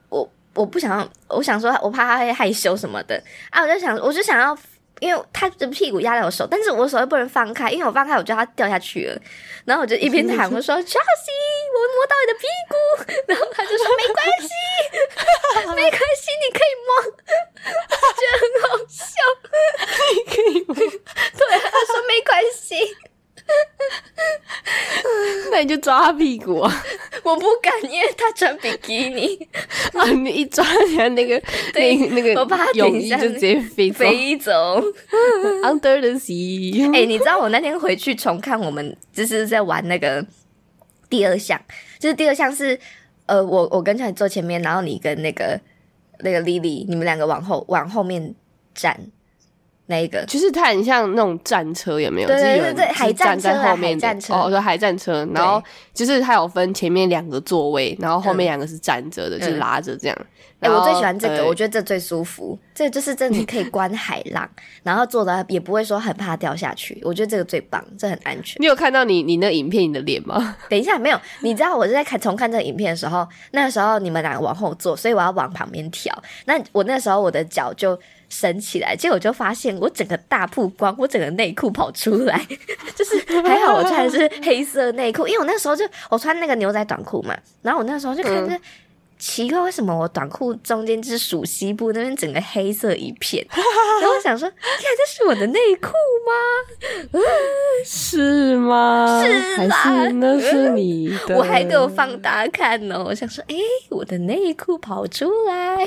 [0.08, 4.56] 我我不想，我想说，我怕他会害羞什么的啊，我就想，我就想要。
[5.00, 9.20] 因为他的屁股压在我手，但是我手又不能放开，因为我放开，我就要他掉下去了。
[9.64, 11.32] 然后我就一边喊我说：“Chelsea，
[11.74, 12.74] 我摸到你的屁股。”
[13.28, 14.48] 然后他就说：“没关系，
[15.76, 16.88] 没关系，你可以摸。”
[18.16, 19.04] 觉得很好笑，
[20.14, 20.74] 你可以摸。
[20.74, 22.96] 对，他说没关系。
[25.52, 26.84] 那你就抓他屁股啊！
[27.22, 29.48] 我不敢，因为他穿比基尼
[29.94, 30.04] 啊！
[30.10, 31.40] 你一抓，起来那个
[31.74, 34.52] 那那个，我怕泳衣就直接飞飞走。
[35.62, 36.92] Under the sea。
[36.94, 40.24] 哎，你知道我那天回去重看，我们就是在玩那个
[41.08, 41.60] 第二项，
[41.98, 42.78] 就是第二项是
[43.26, 45.60] 呃，我我跟你坐前面，然后你跟那个
[46.20, 48.34] 那个 Lily，你们两个往后往后面
[48.74, 48.98] 站。
[49.88, 52.28] 那一个，就是它很像那种战车，有没有？
[52.28, 54.34] 对对对，海战车，海战车。
[54.34, 55.62] 哦，我说海战车，然后
[55.94, 60.16] 就是它有分前面两个座位，然后后面两个是站着的，就拉着这样。
[60.58, 62.58] 哎，我最喜欢这个，我觉得这最舒服。
[62.74, 64.48] 这就是真的可以观海浪，
[64.82, 66.98] 然后坐的也不会说很怕掉下去。
[67.04, 68.56] 我觉得这个最棒，这很安全。
[68.60, 70.56] 你有看到你你那影片你的脸吗？
[70.68, 71.20] 等一下，没有。
[71.40, 76.12] 你知道我是在看重看这个影片的时候，那个时候你们两个往后坐，所以我要往旁边调。
[76.46, 77.96] 那我那时候我的脚就。
[78.28, 82.46] 升起来，结果就发现我整个大曝光，我整个内裤跑出来，
[82.94, 88.58] 就是还好我穿的是黑色内裤，因为我那时候就我穿那个牛仔短裤嘛，然后我那时候就看着
[89.18, 94.60] 奇怪，为什么我短裤中间就是属西部那边整个黑色一片， 然后我想说，天，
[94.98, 95.88] 这是我的内裤
[96.26, 97.18] 吗？
[97.86, 99.22] 是吗？
[99.24, 103.56] 是啦，那是你的，我还给我放大看呢，我想说，哎，
[103.88, 105.78] 我的内裤跑出来。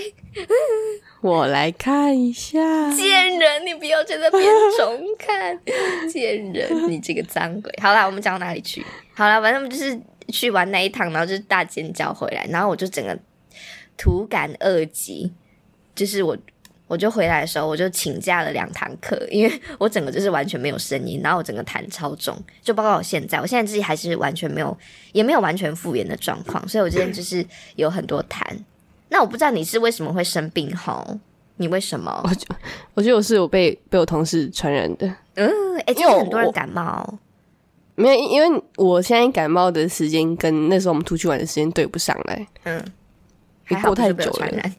[1.21, 2.59] 我来看一下，
[2.91, 4.41] 贱人，你不要在那边
[4.77, 5.59] 重看，
[6.09, 7.73] 贱人，你这个脏鬼。
[7.81, 8.85] 好啦，我们讲到哪里去？
[9.13, 13.17] 好了，反正我们就是去玩那一趟，然后就是大尖叫回来，然后我就整个
[13.97, 15.29] 图感二级，
[15.93, 16.37] 就是我
[16.87, 24.77] 我就回来的时候，我就请假了两堂课，因为我整个就是完全没有声音，然后我整个痰超重，就包括我现在，我现在自己还是完全没有，
[25.11, 28.41] 也没有完全复原的状况，所以我今天就是有很多痰。
[29.09, 31.05] 那我不知道你是为什么会生病哈？
[31.57, 32.21] 你为什么？
[32.23, 32.47] 我觉
[32.93, 35.07] 我觉得我是有被被我同事传染的。
[35.35, 35.49] 嗯，
[35.85, 37.17] 哎，因为很多人感冒。
[37.95, 42.81] 没有，因为我现在感冒的时间跟那时候我们出去玩的时间对不上来，嗯，
[43.67, 44.71] 你过太久了，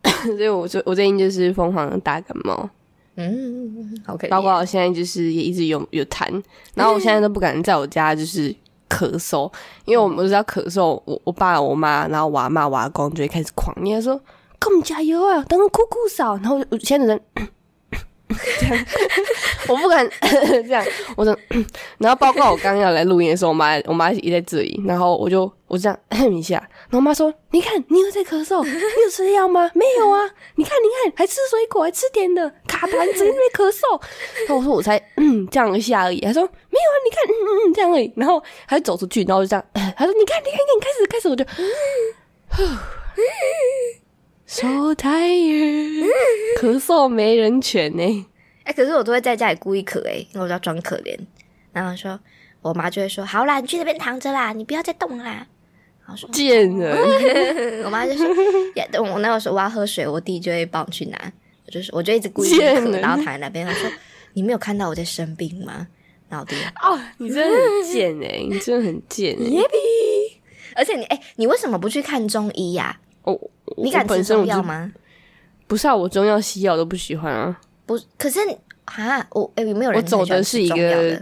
[0.24, 2.70] 所以我最我最近就是疯狂的大感冒，
[3.16, 6.42] 嗯，OK，包括我现在就是也一直有有痰，
[6.74, 8.54] 然后我现在都不敢在我家就是
[8.88, 9.52] 咳嗽，
[9.84, 14.16] 因为我我知道咳嗽，我我爸我妈，然后我阿妈我阿公就会开始狂念说，
[14.60, 17.20] 给我们加油啊，等哭哭嫂，然后我现在人。
[18.58, 18.86] 这样，
[19.68, 20.84] 我不敢这样。
[21.16, 21.36] 我说，
[21.98, 28.72] 然后包括我刚要来录音的时候，我妈我妈也在这里，然后我就我这样哼 一下，然后我妈说：“你看，你又在咳嗽，你
[29.04, 29.70] 有吃药吗？
[29.74, 34.00] 没有啊，你看，你看，还吃水果，还吃甜的，卡痰，整天在咳嗽。”
[34.48, 39.64] 然后我说：“我才嗯这样一下而已。”他说：“没有啊，你看，嗯嗯嗯这样而已。”然后他就走出去，然后就这样，
[39.96, 41.44] 他说：“你看，你看，你看，开始，开始，我就。”
[44.46, 46.06] So tired，
[46.60, 48.26] 咳嗽没人权呢。
[48.62, 51.18] 哎，可是我都会在家里故意咳，哎，因为我要装可怜。
[51.72, 52.18] 然后说，
[52.62, 55.46] 我妈就会说：“好啦，你去那边躺着啦，你不要再动啦。”
[56.06, 56.96] 然后说：“贱人。
[57.84, 58.26] ”我妈就说
[58.76, 61.32] ：“也，我那个时候我要喝水，我弟就会帮我去拿。
[61.66, 63.66] 我就是，我就一直故意咳，然后躺在那边。
[63.66, 63.90] 他说
[64.34, 65.88] ：“你没有看到我在生病吗？”
[66.30, 69.30] 然后弟哦，你真的很贱哎，你真的很贱。
[69.52, 70.40] 耶比，
[70.76, 73.00] 而且你哎，你为什么不去看中医呀？
[73.22, 73.38] 哦。
[73.76, 74.92] 你敢吃中药吗？
[75.66, 77.60] 不是啊，我中药西药都不喜欢啊。
[77.84, 78.38] 不，可是
[78.84, 81.20] 啊，我哎，有没有人我走的是一个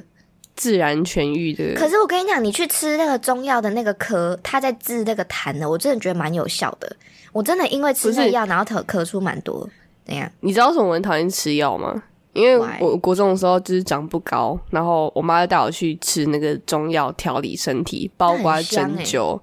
[0.55, 1.75] 自然痊愈的。
[1.75, 6.97] 可是我跟你讲，你去吃那个中药的那个咳，它在治那个痰的，我真的觉得蛮有效的。
[7.33, 9.69] 我真的因为吃那药，然后咳咳出蛮多。
[10.05, 10.31] 怎样？
[10.41, 12.03] 你知道为什么我很讨厌吃药吗？
[12.35, 19.41] 因为我国中的时候就是长不高，然后我妈就带我去吃那个中药调理身体，包括针灸，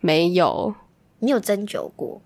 [0.00, 0.74] 没有。
[1.20, 2.20] 你有针灸过？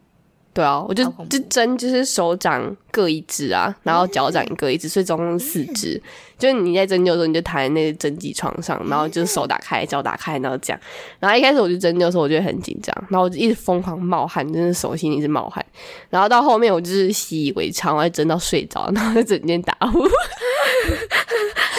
[0.53, 6.03] 对啊，我就就针就是手掌各一只啊，然后脚掌各一只，所以总共四只。
[6.37, 10.81] 就是你在针灸的时候，你就躺在那个针灸床上，然后就是手打开， 脚打开，然后这样。
[11.21, 15.65] 然后一开始我就针灸的时候，我觉得很紧张，然后我就一直疯狂冒汗，真的手心一直冒汗。
[16.09, 20.03] 然后到后面我就是习以为常，我还针到睡着，然后就整天打呼。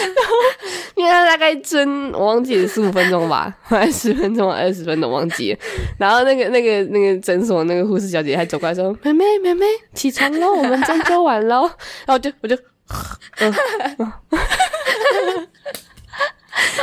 [0.02, 0.32] 然 后
[0.96, 5.58] 因为他大概针我忘记了十五分钟吧，还是十分钟、二十分钟忘记了。
[5.98, 11.62] 然后那个那个那个诊所那个护士小姐还走过来说：“妹妹妹妹，起床喽， 我们针灸完喽。”
[12.06, 12.56] 然后我就我就。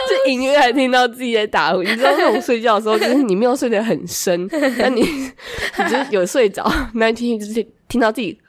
[0.07, 4.47] 这隐约还听到自己在打呼，你知道那种睡觉的时候，就是你没有睡得很深，
[4.79, 8.39] 但你你就有睡着，那听就是听到自己，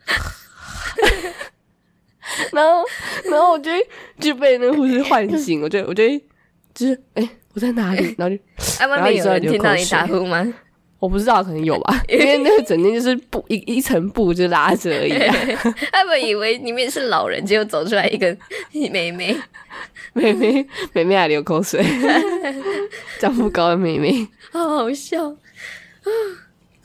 [2.53, 2.85] 然后
[3.25, 3.71] 然后我就
[4.19, 6.03] 就被那个护士唤醒，我就我就
[6.75, 8.15] 就是哎我在哪里？
[8.19, 8.43] 然后就
[8.87, 10.55] 然后有人听到你打呼吗？
[10.99, 15.15] 我不知道，可能有吧，因为那个整天就是布一一层布就拉着而已。
[15.91, 18.37] 他们以为里面是老人，结果走出来一个
[18.71, 19.35] 妹妹，
[20.13, 21.83] 妹妹妹妹还流口水，
[23.19, 25.35] 长不高的妹妹，好好笑。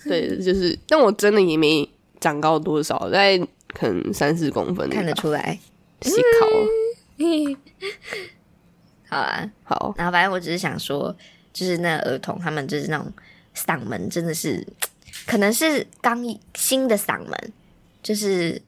[0.05, 1.85] 对，就是，但我真的也没
[2.21, 3.37] 长高多少，在
[3.75, 5.59] 可能三四公分，看得出来。
[6.01, 6.47] 细考。
[9.07, 9.93] 好啊，好。
[9.97, 11.15] 然后反正我只是想说，
[11.53, 13.13] 就是那儿童他们就是那种。
[13.57, 14.67] 嗓门真的是，
[15.25, 16.21] 可能是刚
[16.55, 17.53] 新的嗓门，
[18.03, 18.61] 就是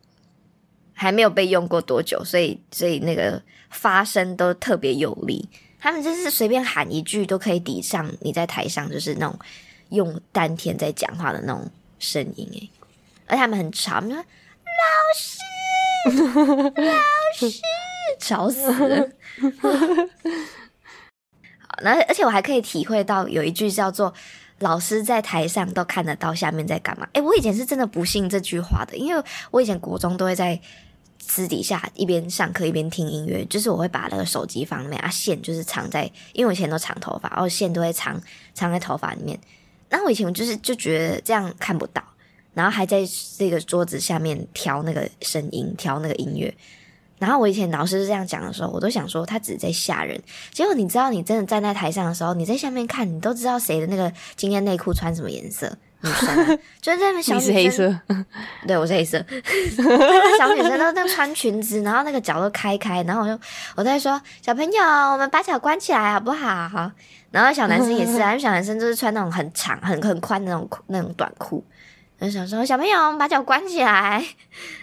[0.93, 5.49] 还没有被用过多久，所以所以那个发声都特别有力。
[5.77, 9.37] 他们就是随便喊一句都可以抵上你在台上就是那种
[9.89, 12.69] 用丹田在讲话的那种声音诶，
[13.25, 14.23] 而他们很吵，你说
[14.77, 15.39] 老师
[16.81, 16.93] 老
[17.33, 17.61] 师
[18.19, 19.09] 吵死了。
[21.67, 24.13] 好，那而且我还可以体会到有一句叫做。
[24.59, 27.07] 老师在台上都看得到下面在干嘛？
[27.13, 30.59] 诶，我以前是真的不信这句话的，因为我以前国中都会在
[31.19, 38.19] 私底下一边上课一边听音乐，就是我会把那个手机放里面啊，线就是藏在，因为我以前都长头发，然后线都会藏
[38.55, 39.39] 藏在头发里面。
[39.89, 42.03] 然后我以前就是就觉得这样看不到，
[42.57, 43.03] 然后还在
[43.37, 46.51] 这个桌子下面调那个声音，调那个音乐。
[47.19, 50.19] 然后我以前老师是这样讲的时候，我都想说他只是在吓人。
[50.51, 55.71] 结果你知道，你真的站在台上的时候，你在下面看，你都知道谁的那个今天内裤穿什么颜色。
[56.01, 57.99] 女生 就是那小女生，黑色，
[58.65, 59.23] 对我是黑色。
[60.39, 63.39] 小女生都那穿裙子，然后那个脚都开开，然后我就
[63.75, 66.91] 我在说小朋友，我们把脚关起来好不好？
[67.29, 71.63] 然后小男生也是啊，小男生就是穿那种很长、很很宽的那种那种短裤。
[72.19, 74.23] 就想说，小朋友把脚关起来，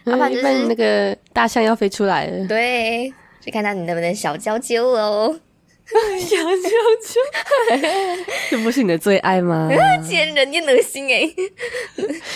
[0.05, 2.47] 要不然那个大象要飞出来了。
[2.47, 5.41] 对，就看到你能不能小娇娇哦，
[6.21, 7.77] 小娇娇，
[8.51, 9.69] 这不是你的最爱吗？
[10.09, 11.29] 见人你恶心哎！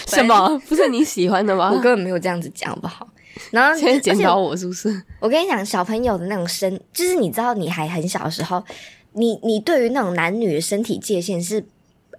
[0.07, 0.61] 什么？
[0.69, 1.71] 不是你喜欢的吗？
[1.73, 3.09] 我根本没有这样子讲，好不好？
[3.53, 5.03] 然后现在检讨我是不是？
[5.21, 8.65] 我跟你讲，小朋友的那种身，就是你知道，你还很小的时候，
[9.13, 11.65] 你你对于那种男女的身体界限是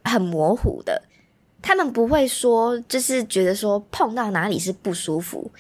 [0.05, 1.03] 很模糊的。
[1.62, 5.51] 他们不会说，就是觉得说碰到哪里是不舒服。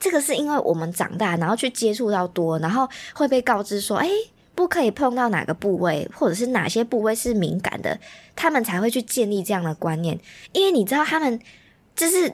[0.00, 4.08] 这个是因为我们长大，然后去接触到多，然后会被告知说，哎，
[4.54, 7.98] 不可以碰到哪个部位，或者是哪些部位是敏感的，
[8.36, 10.16] 他们才会去建立这样的观念。
[10.52, 11.40] 因为你知道，他们
[11.96, 12.32] 就是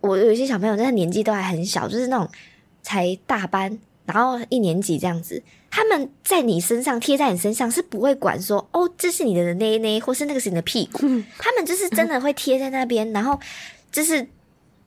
[0.00, 2.26] 我有一些小朋友，真的年纪都还很小，就是那种
[2.82, 5.42] 才大班，然后一年级这样子。
[5.74, 10.98] 他们在你身上贴在你身上是不会管说哦，这是你的内内，或是那个是你的屁股。
[11.38, 13.40] 他们就是真的会贴在那边，然后
[13.90, 14.28] 就是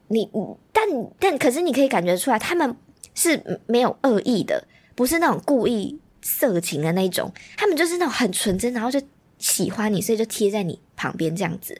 [0.09, 0.30] 你，
[0.72, 0.88] 但
[1.20, 2.76] 但可是你可以感觉出来，他们
[3.16, 4.63] 是没有恶意的，
[4.93, 7.34] 不是那种故意色情的那种。
[7.57, 9.01] 他们就是那种很纯真，然后就
[9.39, 11.76] 喜欢你，所以就贴在你旁边这样子。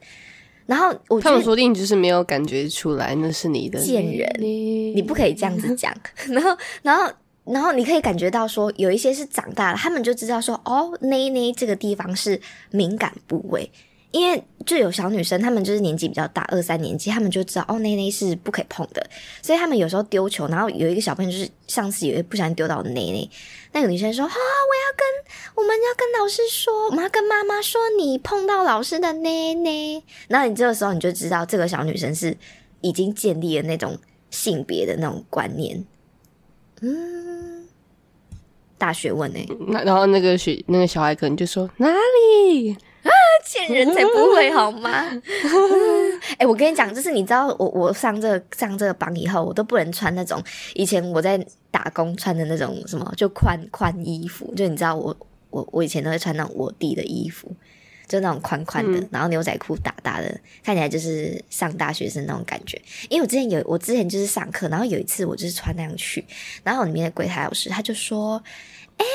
[0.66, 5.96] 然后我他们说不定就是没有感觉出来那是你的贱人，你不可以这样子讲。
[6.28, 7.14] 然后，然后。
[7.46, 12.42] 然后你可以感觉到说，有一些是长大了，他们就知道说，哦，内内这个地方是
[12.72, 13.70] 敏感部位，
[14.10, 19.08] 因为就有小女生，她们就是年纪比较大，二三年级，她们就知道，哦，内内是不可以碰的，
[19.42, 23.30] 所以他们有时候丢球，然后有一个小朋友就是上次有一不小心丢到内内，
[23.74, 25.06] 那个女生说，啊，我要跟
[25.56, 32.36] 我们要跟老师说，我们要跟妈妈说你碰到老师的内内，然后你这个时候你就知道这个小女生是
[32.82, 33.98] 已经建立了那种
[34.32, 35.86] 性别的那种观念，
[36.82, 37.68] 嗯。
[38.78, 39.40] 大学问呢？
[39.70, 42.72] 那然后那个学那个小孩可能就说哪里
[43.04, 43.10] 啊，
[43.44, 44.90] 贱人才不会好吗？
[46.38, 55.16] 哎，我跟你讲，就是你知道，我我上这个上这个榜以后，我都不能穿那种以前我在打工穿的那种什么就宽宽衣服，就你知道，我
[55.52, 57.50] 我我以前都会穿那种我弟的衣服，
[58.08, 62.82] 就那种宽宽的，然后牛仔裤大大的，看起来就是上大学生那种感觉。
[63.10, 66.24] 因为我之前有我之前就是上课，然后有一次我就是穿那样去，
[66.64, 68.44] 然后里面的柜台老师他就说。
[68.98, 69.06] 哎，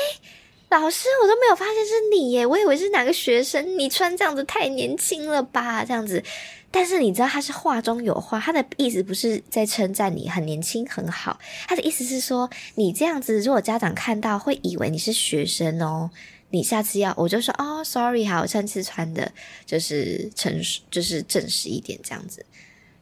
[0.69, 3.79] 老师，我都没有发现是你耶，我以为是哪个学生。
[3.79, 5.83] 你穿这样子太年轻了吧？
[5.83, 6.23] 这样子，
[6.69, 16.11] 但是你知道他是话中有话，他的意思不是在称赞你很年轻很好，他的意思是说你这样子，如果家长看到会以为你是学生哦。
[16.51, 19.31] 你下次要，我就说哦，sorry，好，我上次穿的
[19.65, 22.45] 就是诚实，就是正式一点这样子，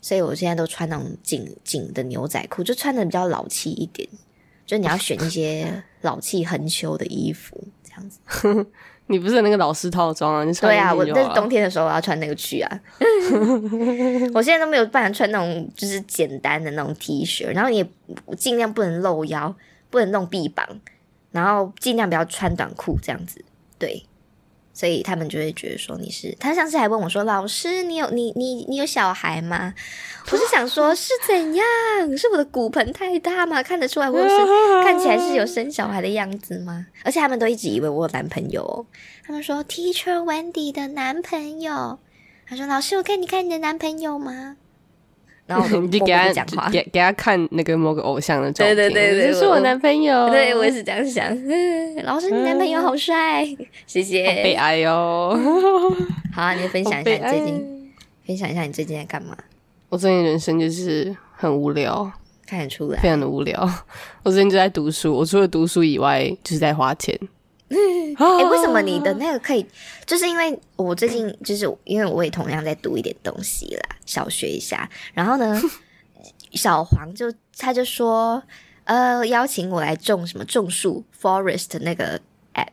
[0.01, 4.07] 所以我现在都穿那种紧紧的牛仔裤，就穿的比较老气一点。
[4.65, 8.19] 就你要选一些 老气横秋的衣服，这样子。
[9.07, 10.43] 你不是那个老师套装啊？
[10.43, 12.79] 你穿对啊，我那是冬天的时候我要穿那个去啊。
[14.35, 17.83] 我现在都没有办法穿那种就是简单的那种 T 恤，然后也
[18.37, 19.55] 尽量不能露腰，
[19.89, 20.63] 不能弄臂膀，
[21.31, 23.43] 然后尽量不要穿短裤这样子。
[23.77, 24.05] 对。
[24.71, 29.73] 所以他们就会觉得说你是，他上次还问我说：“老师，你有你你你有小孩吗？”
[30.31, 31.65] 我是想说，是怎样？
[32.17, 33.61] 是我的骨盆太大吗？
[33.61, 34.45] 看得出来我是
[34.85, 36.85] 看起来是有生小孩的样子吗？
[37.03, 38.85] 而且他们都一直以为我有男朋友。
[39.25, 41.99] 他们说：“Teacher Wendy 的男朋友。”
[42.47, 44.55] 他说：“老师，我看你看你的男朋友吗？”
[45.49, 50.29] 然后 你就给他讲话给给他看那个某个偶像的照片，对对对对，是我男朋友。
[50.29, 51.27] 对我也是这样想。
[52.03, 53.43] 老师，你男朋友好帅，
[53.87, 54.23] 谢谢。
[54.43, 55.35] 悲哀哟。
[56.31, 57.91] 好啊，你分享一下你最近，
[58.27, 59.35] 分享一下你最近在干嘛？
[59.89, 62.11] 我最近人生就是很无聊，
[62.45, 63.67] 看得出来，非常的无聊。
[64.21, 67.19] 我最近就在读书，我除了读书以外，就是在花钱。
[68.17, 69.65] 哎，为什么你的那个可以？
[70.05, 74.89] 就是因为我最近就是因为我也同样在读一点东西啦，小学一下。
[75.13, 75.61] 然后呢，
[76.53, 78.41] 小黄就他就说，
[78.85, 82.19] 呃，邀请我来种什么种树 forest 那个
[82.55, 82.67] app，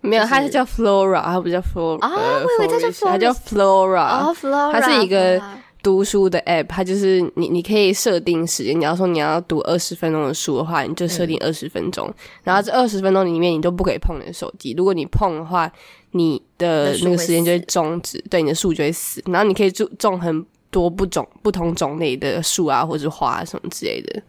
[0.00, 2.00] 没有，它是叫 Flora，它不叫 Flora。
[2.00, 2.10] 啊，
[2.42, 4.26] 我以为它叫 Flora，它叫 Flora。
[4.26, 5.42] 哦，Flora，它是一个。
[5.82, 8.78] 读书的 app，它就是你，你可以设定时间。
[8.78, 12.12] 你要说你要读二十分钟的书的话，你就设定二十分钟。
[12.42, 14.74] 然后这二十分钟里面，你都不可以碰你的手机。
[14.76, 15.70] 如果你碰的话，
[16.12, 19.22] 你的那个时间就会终止，对，你的树就会死。
[19.26, 24.22] 然后你可以种种很多不种不同种类的树啊，或者是花什么之类的。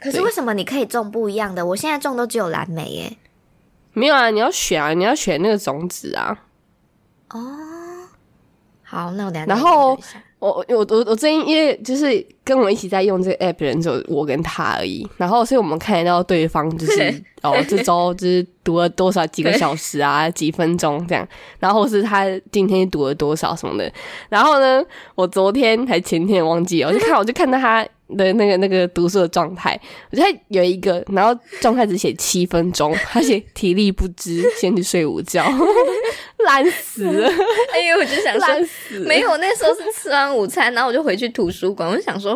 [0.00, 1.66] 可是为什么你可以种不一样的？
[1.66, 3.16] 我现在种都只有蓝莓耶。
[3.92, 6.44] 没有啊，你要选啊，你要选那个种子啊。
[7.30, 7.38] 哦，
[8.82, 9.98] 好，那我等下然后。
[10.38, 21.26] 我我我我最近因为就是跟我一起在用这个 app 的人只有我跟他而已，然后所以我们看得到对方就是哦这周就是读了多少几个小时啊几分钟这样，
[21.58, 23.92] 然后是他今天读了多少什么的，
[24.28, 24.80] 然后呢
[25.16, 27.84] 我昨天还前天忘记，我就看 我就看到他。
[28.16, 29.76] 的那个那个读书的状态，
[30.12, 35.44] 我觉得有一个，然后状态只写七分钟，他写体力不支，先去睡午觉，
[36.46, 37.28] 烂死了。
[37.74, 42.35] 哎呦，我就想说，没有，那时候是吃完午餐，然后我就回去图书馆，我就想说，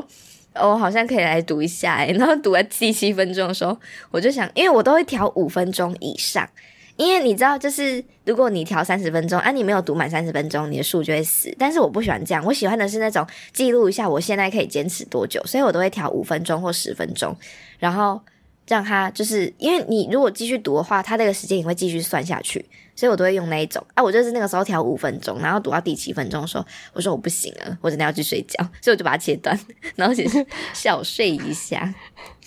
[0.55, 2.07] 我好像可以来读一下哎。
[2.19, 3.77] 然后读了第七分钟的时候，
[4.11, 6.49] 我就想，因为我都会调五分钟以上。
[6.97, 11.51] 因为你知道，就是如果你调三十分钟，啊，你没有读满三十分钟，你的数就会死。
[11.59, 17.35] 但是我不喜欢这样，我喜欢的是那种记录一下我现在可以坚持多久，所以我都会调五分钟或十分钟，
[17.79, 18.21] 然后
[18.67, 22.63] 让他就是因为你如果继续读的话，他这个时间也会继续算下去。
[23.01, 29.59] 所以我都会用那一种啊，我就是那个时候调五分钟，然后读到第七分钟的时候，我说我不行了，我真的要去睡觉，所以我就把它切断，
[29.97, 31.95] 然后只是 小睡一下，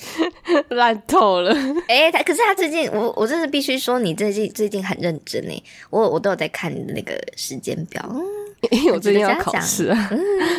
[0.70, 1.51] 烂透了。
[1.88, 5.64] 哎，他可是他最近，我我真的必须说，你最近最近很认真呢。
[5.89, 8.16] 我我都有在看你的那个时间表，
[8.70, 10.12] 因为我最近要考试啊，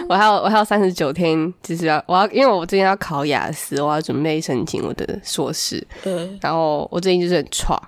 [0.09, 7.81] 我还有我还有三十九天，就是要我要因为我最近要考雅思，我要准备申请我的硕士，嗯，然后我最近就是很差。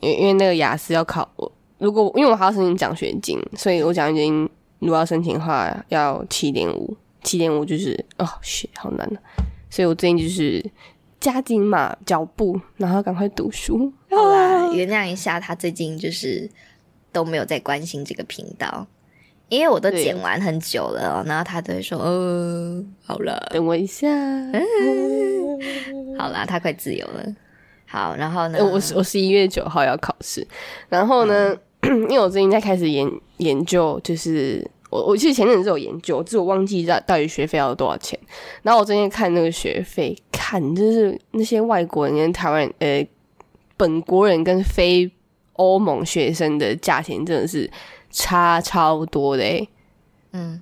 [0.00, 9.18] 因为因为那个雅思要考，我如果因为我还要申请奖学金，所以我奖学金如果要申请的话要七点五，七点五就是哦，学好难啊！
[9.70, 10.64] 所以我最近就是
[11.20, 13.92] 加紧嘛脚步，然后赶快读书。
[14.10, 16.48] 好啦，原谅一下他最近就是
[17.12, 18.86] 都没有在关心这个频道，
[19.48, 24.08] 因为我都剪完很久了，然后他都会说：“哦，好了，等我一下。
[26.18, 27.24] ”好啦，他快自由了。
[27.90, 28.58] 好，然后呢？
[28.60, 30.46] 我我十一月九号要考试，
[30.90, 31.56] 然后呢？
[31.88, 33.08] 因为我最近在开始研
[33.38, 38.18] 研究，就是我我其实前阵子有研究，只是我忘记到到底学费要多少钱。
[38.62, 43.06] 然后我最近看那个学费，看就是那些外国人跟台湾呃
[43.76, 45.10] 本国人跟非
[45.52, 47.70] 欧盟学生的价钱真的是
[48.10, 49.68] 差超多的哎。
[50.32, 50.60] 嗯，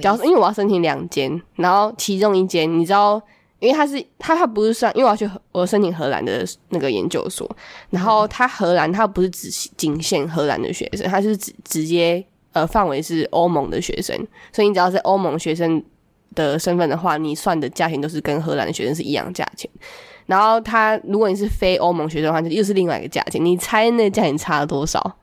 [0.00, 3.20] 假如因为我要申请两间，然后其中一间你知道。
[3.60, 7.48] 因为他是他他不是算，因为我要去我申请荷兰的那个研究所，
[7.90, 14.16] 然后他荷兰他不是只仅限荷兰的学生，他是直直接呃范围是欧盟的学生，
[14.52, 15.82] 所以你只要是欧盟学生
[16.34, 19.70] 的身份的话，你算的价钱都是跟荷兰的学生是一样价钱。
[20.26, 23.44] 然后他如果你是非欧盟学生的话，就又是另外一个价钱。
[23.44, 25.18] 你猜那价钱差了多少？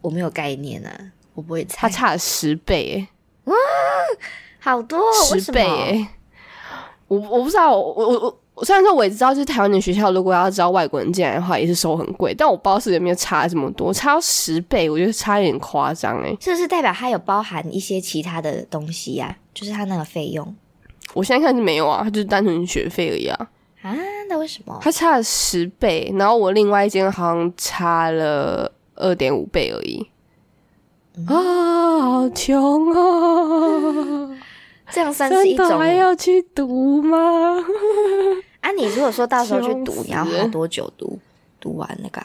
[0.00, 0.90] 我没有概念啊，
[1.34, 1.76] 我不会猜。
[1.82, 3.06] 他差了十倍，
[3.44, 3.54] 哇，
[4.58, 6.08] 好多十倍哎。
[7.08, 16.36] 我我不知道，我我我虽然说我也知道，就是台湾的学校如果要招外国人进来的话，也是收很贵，但我不知道是有没有差这么多，差十倍，我觉得差有点夸张哎。
[16.40, 19.36] 是不是代表它有包含一些其他的东西呀？
[19.54, 20.54] 就是它那个费用？
[21.14, 23.48] 我现在看是没有啊，它就是单纯学费而已啊。
[23.80, 23.96] 啊，
[24.28, 24.76] 那为什么？
[24.82, 30.06] 它差了十倍，然后我另外一间好像差了二点五倍而已。
[31.26, 31.34] 啊，
[32.00, 34.30] 好穷啊！
[34.90, 37.56] 这样算是一种还要去读吗？
[38.60, 41.18] 啊，你如果说到时候去读， 你要花多久读
[41.60, 42.20] 读完那个？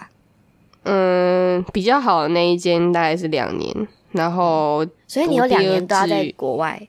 [0.83, 6.87] 嗯，比较好的那一间大概是两年，然后所以你有两年都要在国外。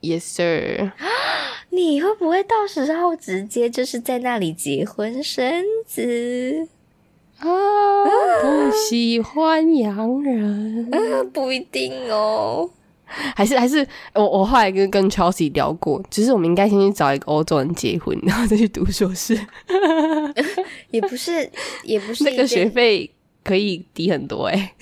[0.00, 0.92] Yes, sir。
[1.70, 6.68] 你会不会到时候直接就是在那里结婚生子
[7.38, 7.46] 啊？
[8.42, 12.68] 不喜欢洋人， 啊不一定哦。
[13.36, 19.38] 还是还是我我后来跟跟 Chelsea 聊过，只是我们应该先去找一个欧洲人结婚，然后再去读硕士。
[20.90, 21.50] 也不是
[21.84, 23.10] 也不是那个学费
[23.44, 24.74] 可以低很多哎，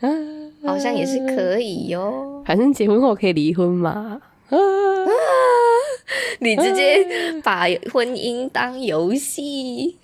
[0.64, 2.42] 好像也是可以哟。
[2.46, 4.20] 反正结婚后可以离婚嘛。
[6.40, 7.06] 你直接
[7.42, 7.62] 把
[7.92, 9.96] 婚姻当游戏。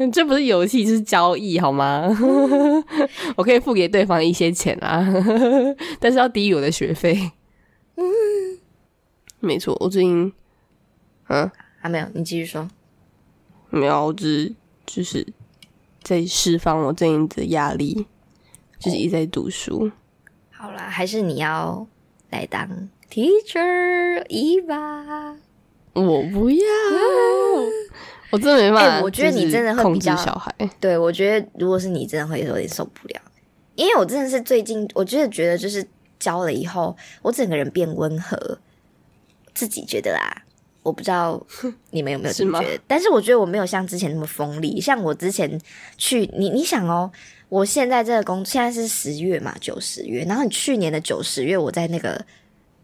[0.10, 2.08] 这不是游戏，是交易，好吗？
[3.36, 5.06] 我可以付给对方一些钱啊，
[6.00, 7.30] 但是要低于我的学费。
[7.96, 8.04] 嗯，
[9.40, 10.32] 没错，我最近，
[11.28, 12.68] 嗯，还没有，你继续说。
[13.68, 14.54] 没有，我只
[14.86, 15.26] 就是
[16.02, 18.06] 在释放我最近的压力，
[18.78, 19.90] 就是一直在读书。
[20.50, 21.86] 好啦，还是你要
[22.30, 25.36] 来当 teacher 一吧？
[25.92, 26.66] 我不要。
[28.30, 30.54] 我真的没办法，我觉得你真的会比较小孩。
[30.78, 33.20] 对，我觉得如果是你，真的会有点受不了。
[33.74, 35.86] 因为我真的是最近，我真的觉得就是
[36.18, 38.58] 教了以后，我整个人变温和，
[39.54, 40.42] 自己觉得啦。
[40.82, 41.38] 我不知道
[41.90, 44.80] 你们有没有这 么觉得，但是我觉得我没有像之前那么锋利。
[44.80, 45.60] 像我之前
[45.98, 47.10] 去，你你想哦，
[47.48, 52.24] 我现在这个工现在是十月嘛，九十月，然后你去年的九十月，我在那个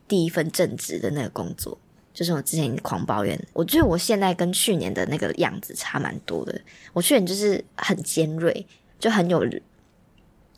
[0.06, 1.78] 第一份正职的那个工作。
[2.16, 6.58] 就是我之前狂抱怨，我觉得我现在跟去年的那个样子差蛮多的。
[6.94, 8.66] 我去年就是很尖锐，
[8.98, 9.44] 就很有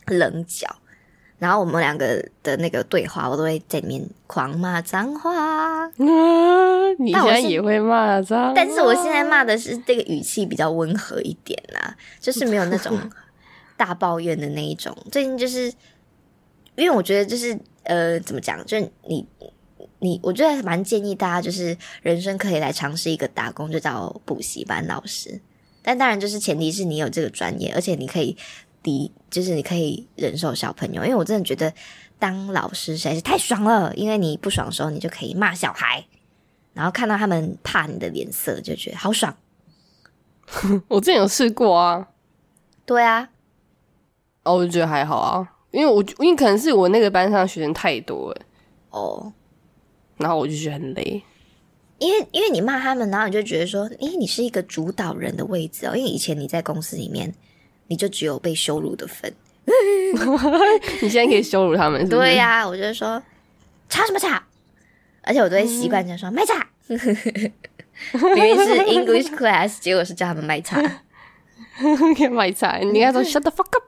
[0.07, 0.69] 棱角，
[1.37, 5.35] 然后我们两个的那个对话，我都会在里面狂骂脏话。
[5.35, 5.91] 啊，
[7.01, 8.55] 你现在也会骂脏？
[8.55, 12.97] 但是我现在骂的是这个语气比较温和一点啦，就是没有那种
[13.77, 14.97] 大抱怨的那一种。
[15.11, 15.67] 最近就是
[16.77, 18.65] 因为我觉得就是呃，怎么讲？
[18.65, 19.27] 就是你。
[20.01, 25.41] 你我觉得蛮建议大家，就是人生可以来尝试一个打工，就叫补习班老师。
[25.83, 28.37] 但当然，就是前提是你有这个专业，而且你可以
[28.83, 31.03] 抵，就是你可以忍受小朋友。
[31.05, 31.73] 因为我真的觉得
[32.19, 36.05] 当老师实在是太爽了，因为你不爽的时候，你就可以骂小孩，
[36.75, 39.35] 然后看到他们怕你的脸色，就觉得好爽。
[40.89, 42.09] 我之前有试过啊，
[42.85, 43.31] 对啊，
[44.43, 48.41] 哦，我就觉得还好啊，因为我因为可能是我那个班上学生太多了，
[48.91, 49.33] 哦，
[50.19, 51.23] 然后我就觉得很累。
[51.99, 55.97] 因为因为你骂他们，然后你就觉得说，诶，你是一个主导人的位置哦。
[55.97, 57.35] 因为以前你在公司里面，
[57.89, 59.33] 你就只有被羞辱的份。
[61.03, 63.21] 你现在可以羞辱他们，对呀，我就说
[63.89, 64.41] 吵什么吵，
[65.23, 66.67] 而且我都会习惯就说卖茶。
[66.89, 70.81] 明明是 English class，结果是叫他们卖茶，
[72.31, 72.79] 卖茶。
[72.79, 73.88] 你应该说 shut the fuck up。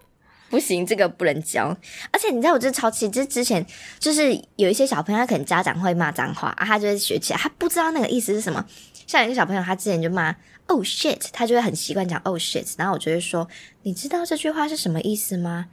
[0.50, 1.74] 不行，这个不能教。
[2.12, 3.64] 而且你知道，我这超气，这之前
[3.98, 8.62] 就是有一些小朋友，他可能家长会骂脏话啊，他就会学起来，他不知道那个意思是什么。
[9.06, 10.34] 像一个小朋友，他之前就骂
[10.66, 12.74] “oh shit”，他就会很习惯讲 “oh shit”。
[12.76, 13.48] 然后我就会说
[13.82, 15.66] ：“你知道这句话是什么意思吗？”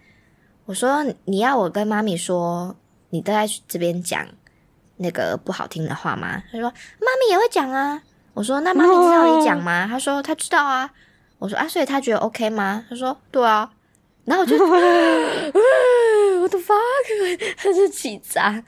[0.66, 2.76] 我说：“你要我跟妈咪说，
[3.10, 4.28] 你都在这边讲
[4.98, 6.64] 那个不好听的话吗？”他说
[7.00, 8.02] ：“妈咪也会讲啊。”
[8.34, 10.92] 我说：“那妈咪知道你讲吗？”他说：“他知道啊。”
[11.40, 13.72] 我说：“啊，所以他觉得 OK 吗？”他说：“对啊。”
[14.28, 14.58] 然后我就，
[16.42, 16.76] 我的 fuck，
[17.56, 18.62] 他是气炸，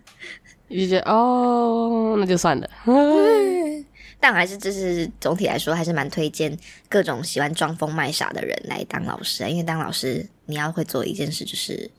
[0.69, 2.69] 就觉得哦，那就算了。
[4.21, 6.57] 但还是就是总体来说，还是蛮推荐
[6.87, 11.91] 各种喜欢装疯卖傻的人来当老师，因为当老师你要会做一件事，就是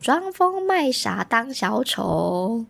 [0.00, 2.64] 装疯卖傻当小丑。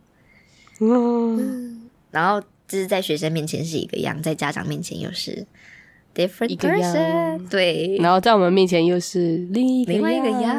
[0.80, 5.47] 嗯，然后就是在学生面前是一个样，在家长面前又是。
[6.15, 10.55] Different person，对，然后在我们面前又是另另外一个样，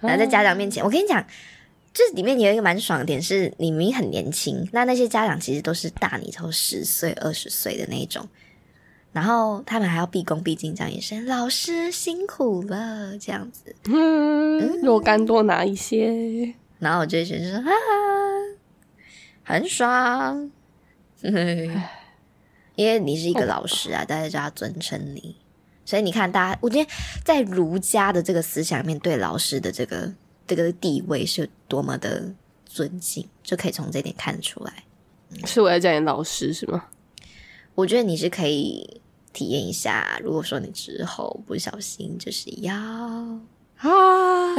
[0.00, 1.24] 然后在家长面前，我跟你讲，
[1.92, 8.28] 这里面有一个蛮爽的点，是你明明很年轻，那那些家长其实都是大你头十岁、二十岁的那种，
[9.12, 17.72] 然后他们还要毕恭毕敬讲一声“老师辛苦了”这样子，嗯，若干多拿一些，然后我就觉得说，哈哈，
[19.44, 20.50] 很爽。
[22.76, 25.34] 因为你是一个老师啊，大家就要尊称你，
[25.84, 26.90] 所以你看，大家我觉得
[27.24, 30.12] 在儒家的这个思想里面，对老师的这个
[30.46, 32.32] 这个地位是多么的
[32.64, 34.84] 尊敬，就可以从这点看出来。
[35.44, 36.84] 是我要叫你老师是吗？
[37.74, 39.00] 我觉得你是可以
[39.32, 42.72] 体验一下，如果说你之后不小心就是要
[43.78, 44.54] 啊，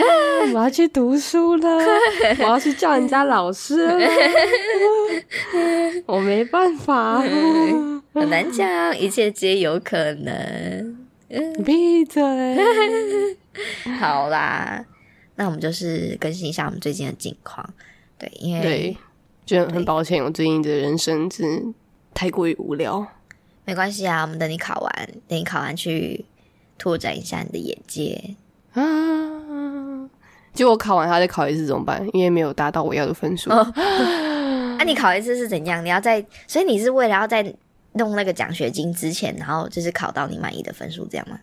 [0.53, 1.77] 我要去读书了，
[2.39, 3.87] 我要去叫人家老师，
[6.05, 7.21] 我没办法。
[8.13, 10.97] 很难讲，一切皆有可能。
[11.65, 12.23] 闭嘴！
[13.99, 14.85] 好啦，
[15.35, 17.67] 那我们就是更新一下我们最近的近况。
[18.17, 18.97] 对，因为对，
[19.45, 21.43] 就很抱歉，我最近的人生是
[22.13, 23.05] 太过于无聊。
[23.65, 26.25] 没关系啊，我们等你考完，等你考完去
[26.77, 28.35] 拓展一下你的眼界
[28.81, 30.09] 啊。
[30.53, 32.07] 结果考完，他再考一次怎么办？
[32.13, 33.49] 因为没有达到我要的分数。
[33.51, 35.83] 啊，你考一次是怎样？
[35.83, 37.55] 你要在，所以你是为了要在。
[37.93, 41.39] 弄那个奖学金之前，然后就是考到你满意的分数，这样吗？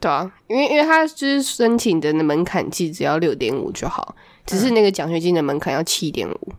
[0.00, 6.52] 对啊，因为因为他就是申请的门槛其实只要六点五就好，只是那个奖学金的门槛要七点五，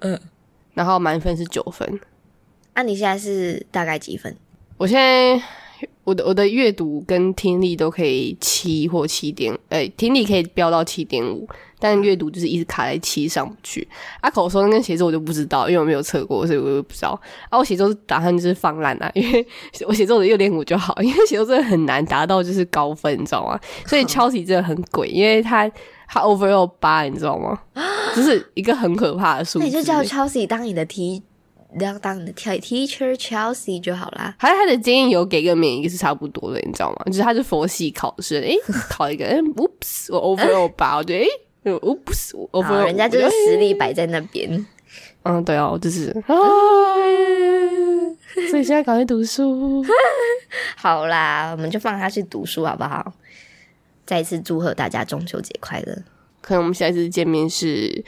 [0.00, 0.20] 嗯，
[0.74, 1.98] 然后满分是九分。
[2.74, 4.36] 那你现在是大概几分？
[4.76, 5.42] 我现在。
[6.08, 11.46] 我的我的阅读跟听力都可以七或七点，呃，听力可以飙到七点五，
[11.78, 13.86] 但阅读就是一直卡在七上不去。
[14.22, 17.20] 啊，口说跟写作我就不知道，因为我没有测过，所以我就不知道。
[17.50, 19.46] 啊，我写作打算就是放烂啊，因为
[19.86, 23.60] 我写作的六点五就好，因为写作真的很难达到就是高分，你知道吗？
[23.86, 25.70] 所以 敲题真的很鬼，因为他
[26.08, 27.60] 他 overall 八，你知道吗？
[28.16, 29.66] 就是一个很可怕的数字。
[29.66, 31.22] 那你就叫 Chelsea 当你的 T。
[32.00, 34.34] 当你的 teacher Chelsea 就好啦。
[34.38, 37.02] 还有他的建议有给个免一是差不多的，你知道吗？
[37.06, 38.56] 就是他是佛系考试，诶，
[38.88, 41.24] 考一个，哎，oops，我 overall 八，我觉得，
[41.64, 44.66] 诶，oops，我 overall，人家就是实力摆在那边。
[45.24, 46.10] 嗯，对哦，就是，
[48.50, 49.84] 所以现在赶快读书。
[50.76, 53.12] 好啦，我们就放他去读书好不好？
[54.06, 55.98] 再一次祝贺大家中秋节快乐。
[56.40, 58.02] 可能我们下一次见面是。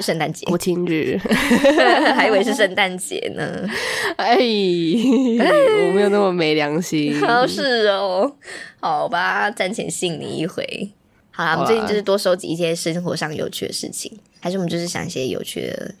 [0.00, 1.18] 圣诞节、国庆日，
[2.16, 3.68] 还以为是圣诞节呢。
[4.16, 7.20] 哎，我没有那么没良心。
[7.20, 8.32] 好 是哦，
[8.80, 10.90] 好吧，暂且信你一回。
[11.30, 15.94] 好啦，我们最近就是多收集一些生活上有趣的事情，还是我们就是想一些有趣的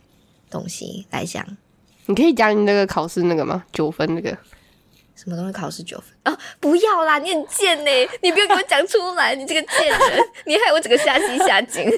[0.50, 1.44] 东西来讲。
[2.06, 3.64] 你可以讲你那个考试那个吗？
[3.72, 4.36] 九分那个
[5.22, 6.34] 什么东西考试九分？
[6.34, 7.90] 哦，不要啦，你很贱呢，
[8.22, 10.00] 你不要给我讲出来，你这个贱人，
[10.46, 11.88] 你害我整个下戏下井。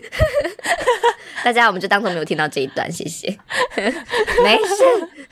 [1.42, 3.34] 大家，我们就当做没有听到这一段，谢谢。
[4.44, 4.58] 没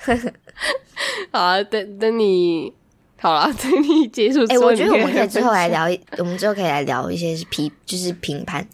[0.07, 0.32] 事。
[1.30, 2.72] 好啊，等等你
[3.18, 4.47] 好了，等你结束。
[4.47, 5.84] 哎，我觉得我们可以之后来聊，
[6.16, 8.66] 我们之后可以来聊一些评，就是评判、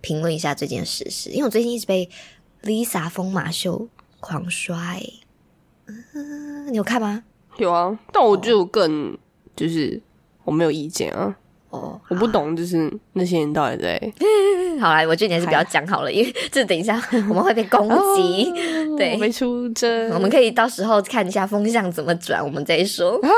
[0.00, 1.28] 评论一下这件事实。
[1.28, 2.08] 因为我最近一直被
[2.62, 3.88] Lisa 疯马秀
[4.20, 4.96] 狂刷，
[5.86, 7.24] 嗯，你有看吗？
[7.58, 9.16] 有啊，但我就更
[9.54, 10.00] 就是
[10.44, 11.34] 我没有意见啊。
[11.70, 14.00] 哦，我不懂，就是那些人到底在
[14.80, 18.52] 好啦，我觉得你还是不要讲好了，因为这等一下我们会被攻击。
[18.96, 23.18] 对，没出征，我们可以到时候看一下风向怎么转，我们再说。
[23.22, 23.28] 啊，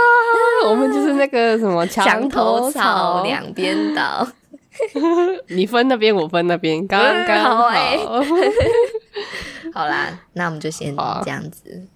[0.69, 4.27] 我们就是那个什么墙头草两边倒，
[5.49, 7.71] 你分那边，我分那边，刚刚好。
[9.73, 10.95] 好啦，那我们就先
[11.25, 11.87] 这样子。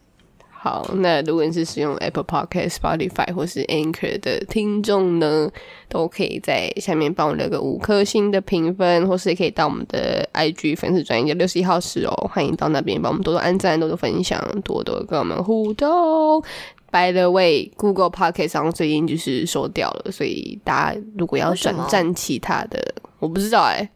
[0.63, 5.51] 好，那如果你是使用 Apple Podcast、Spotify 或是 Anchor 的听众呢，
[5.89, 16.45] 都可以在下面帮我留个五颗星的评分，或是也可以到我们的 IG 粉丝专业六十一号室哦，欢迎到那边帮我们多多按赞、多多分享、多多跟我们互动。
[16.93, 23.89] By the way，Google Podcast 上最近就是收掉了，所以大家如果要转战其他的，我不知道哎。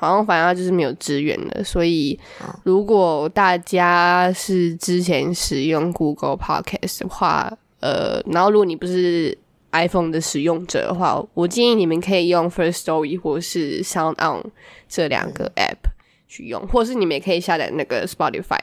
[0.00, 2.16] 好像反正就是没有支援的，所以
[2.62, 9.36] 如果大家是之前使用 Google Podcast 的话，呃，然后如果你不是
[9.72, 14.44] iPhone 的使用者的话，我建议你们可以用 First Story 或是 Sound On
[14.88, 15.90] 这两个 App
[16.28, 18.60] 去用，或是你们也可以下载那个 Spotify，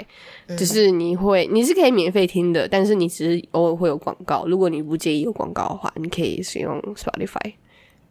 [0.58, 7.54] 只是你会你是可以免费听的，但是你只是偶尔会有广告，如果你不介意有广告的话，你可以使用 Spotify。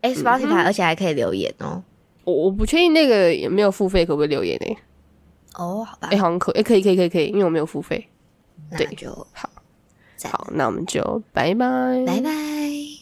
[0.03, 1.83] 哎，Spotify 而且还可以留言哦。
[2.25, 4.77] 我我不确定那个有没有付费，可不可以留言呢？
[5.57, 8.09] 哦，好吧，哎，好像可，哎，可以，可以，可以，可以，因为我没有付费。
[8.77, 9.49] 对，就好，
[10.31, 12.94] 好，那我们就拜拜，拜拜。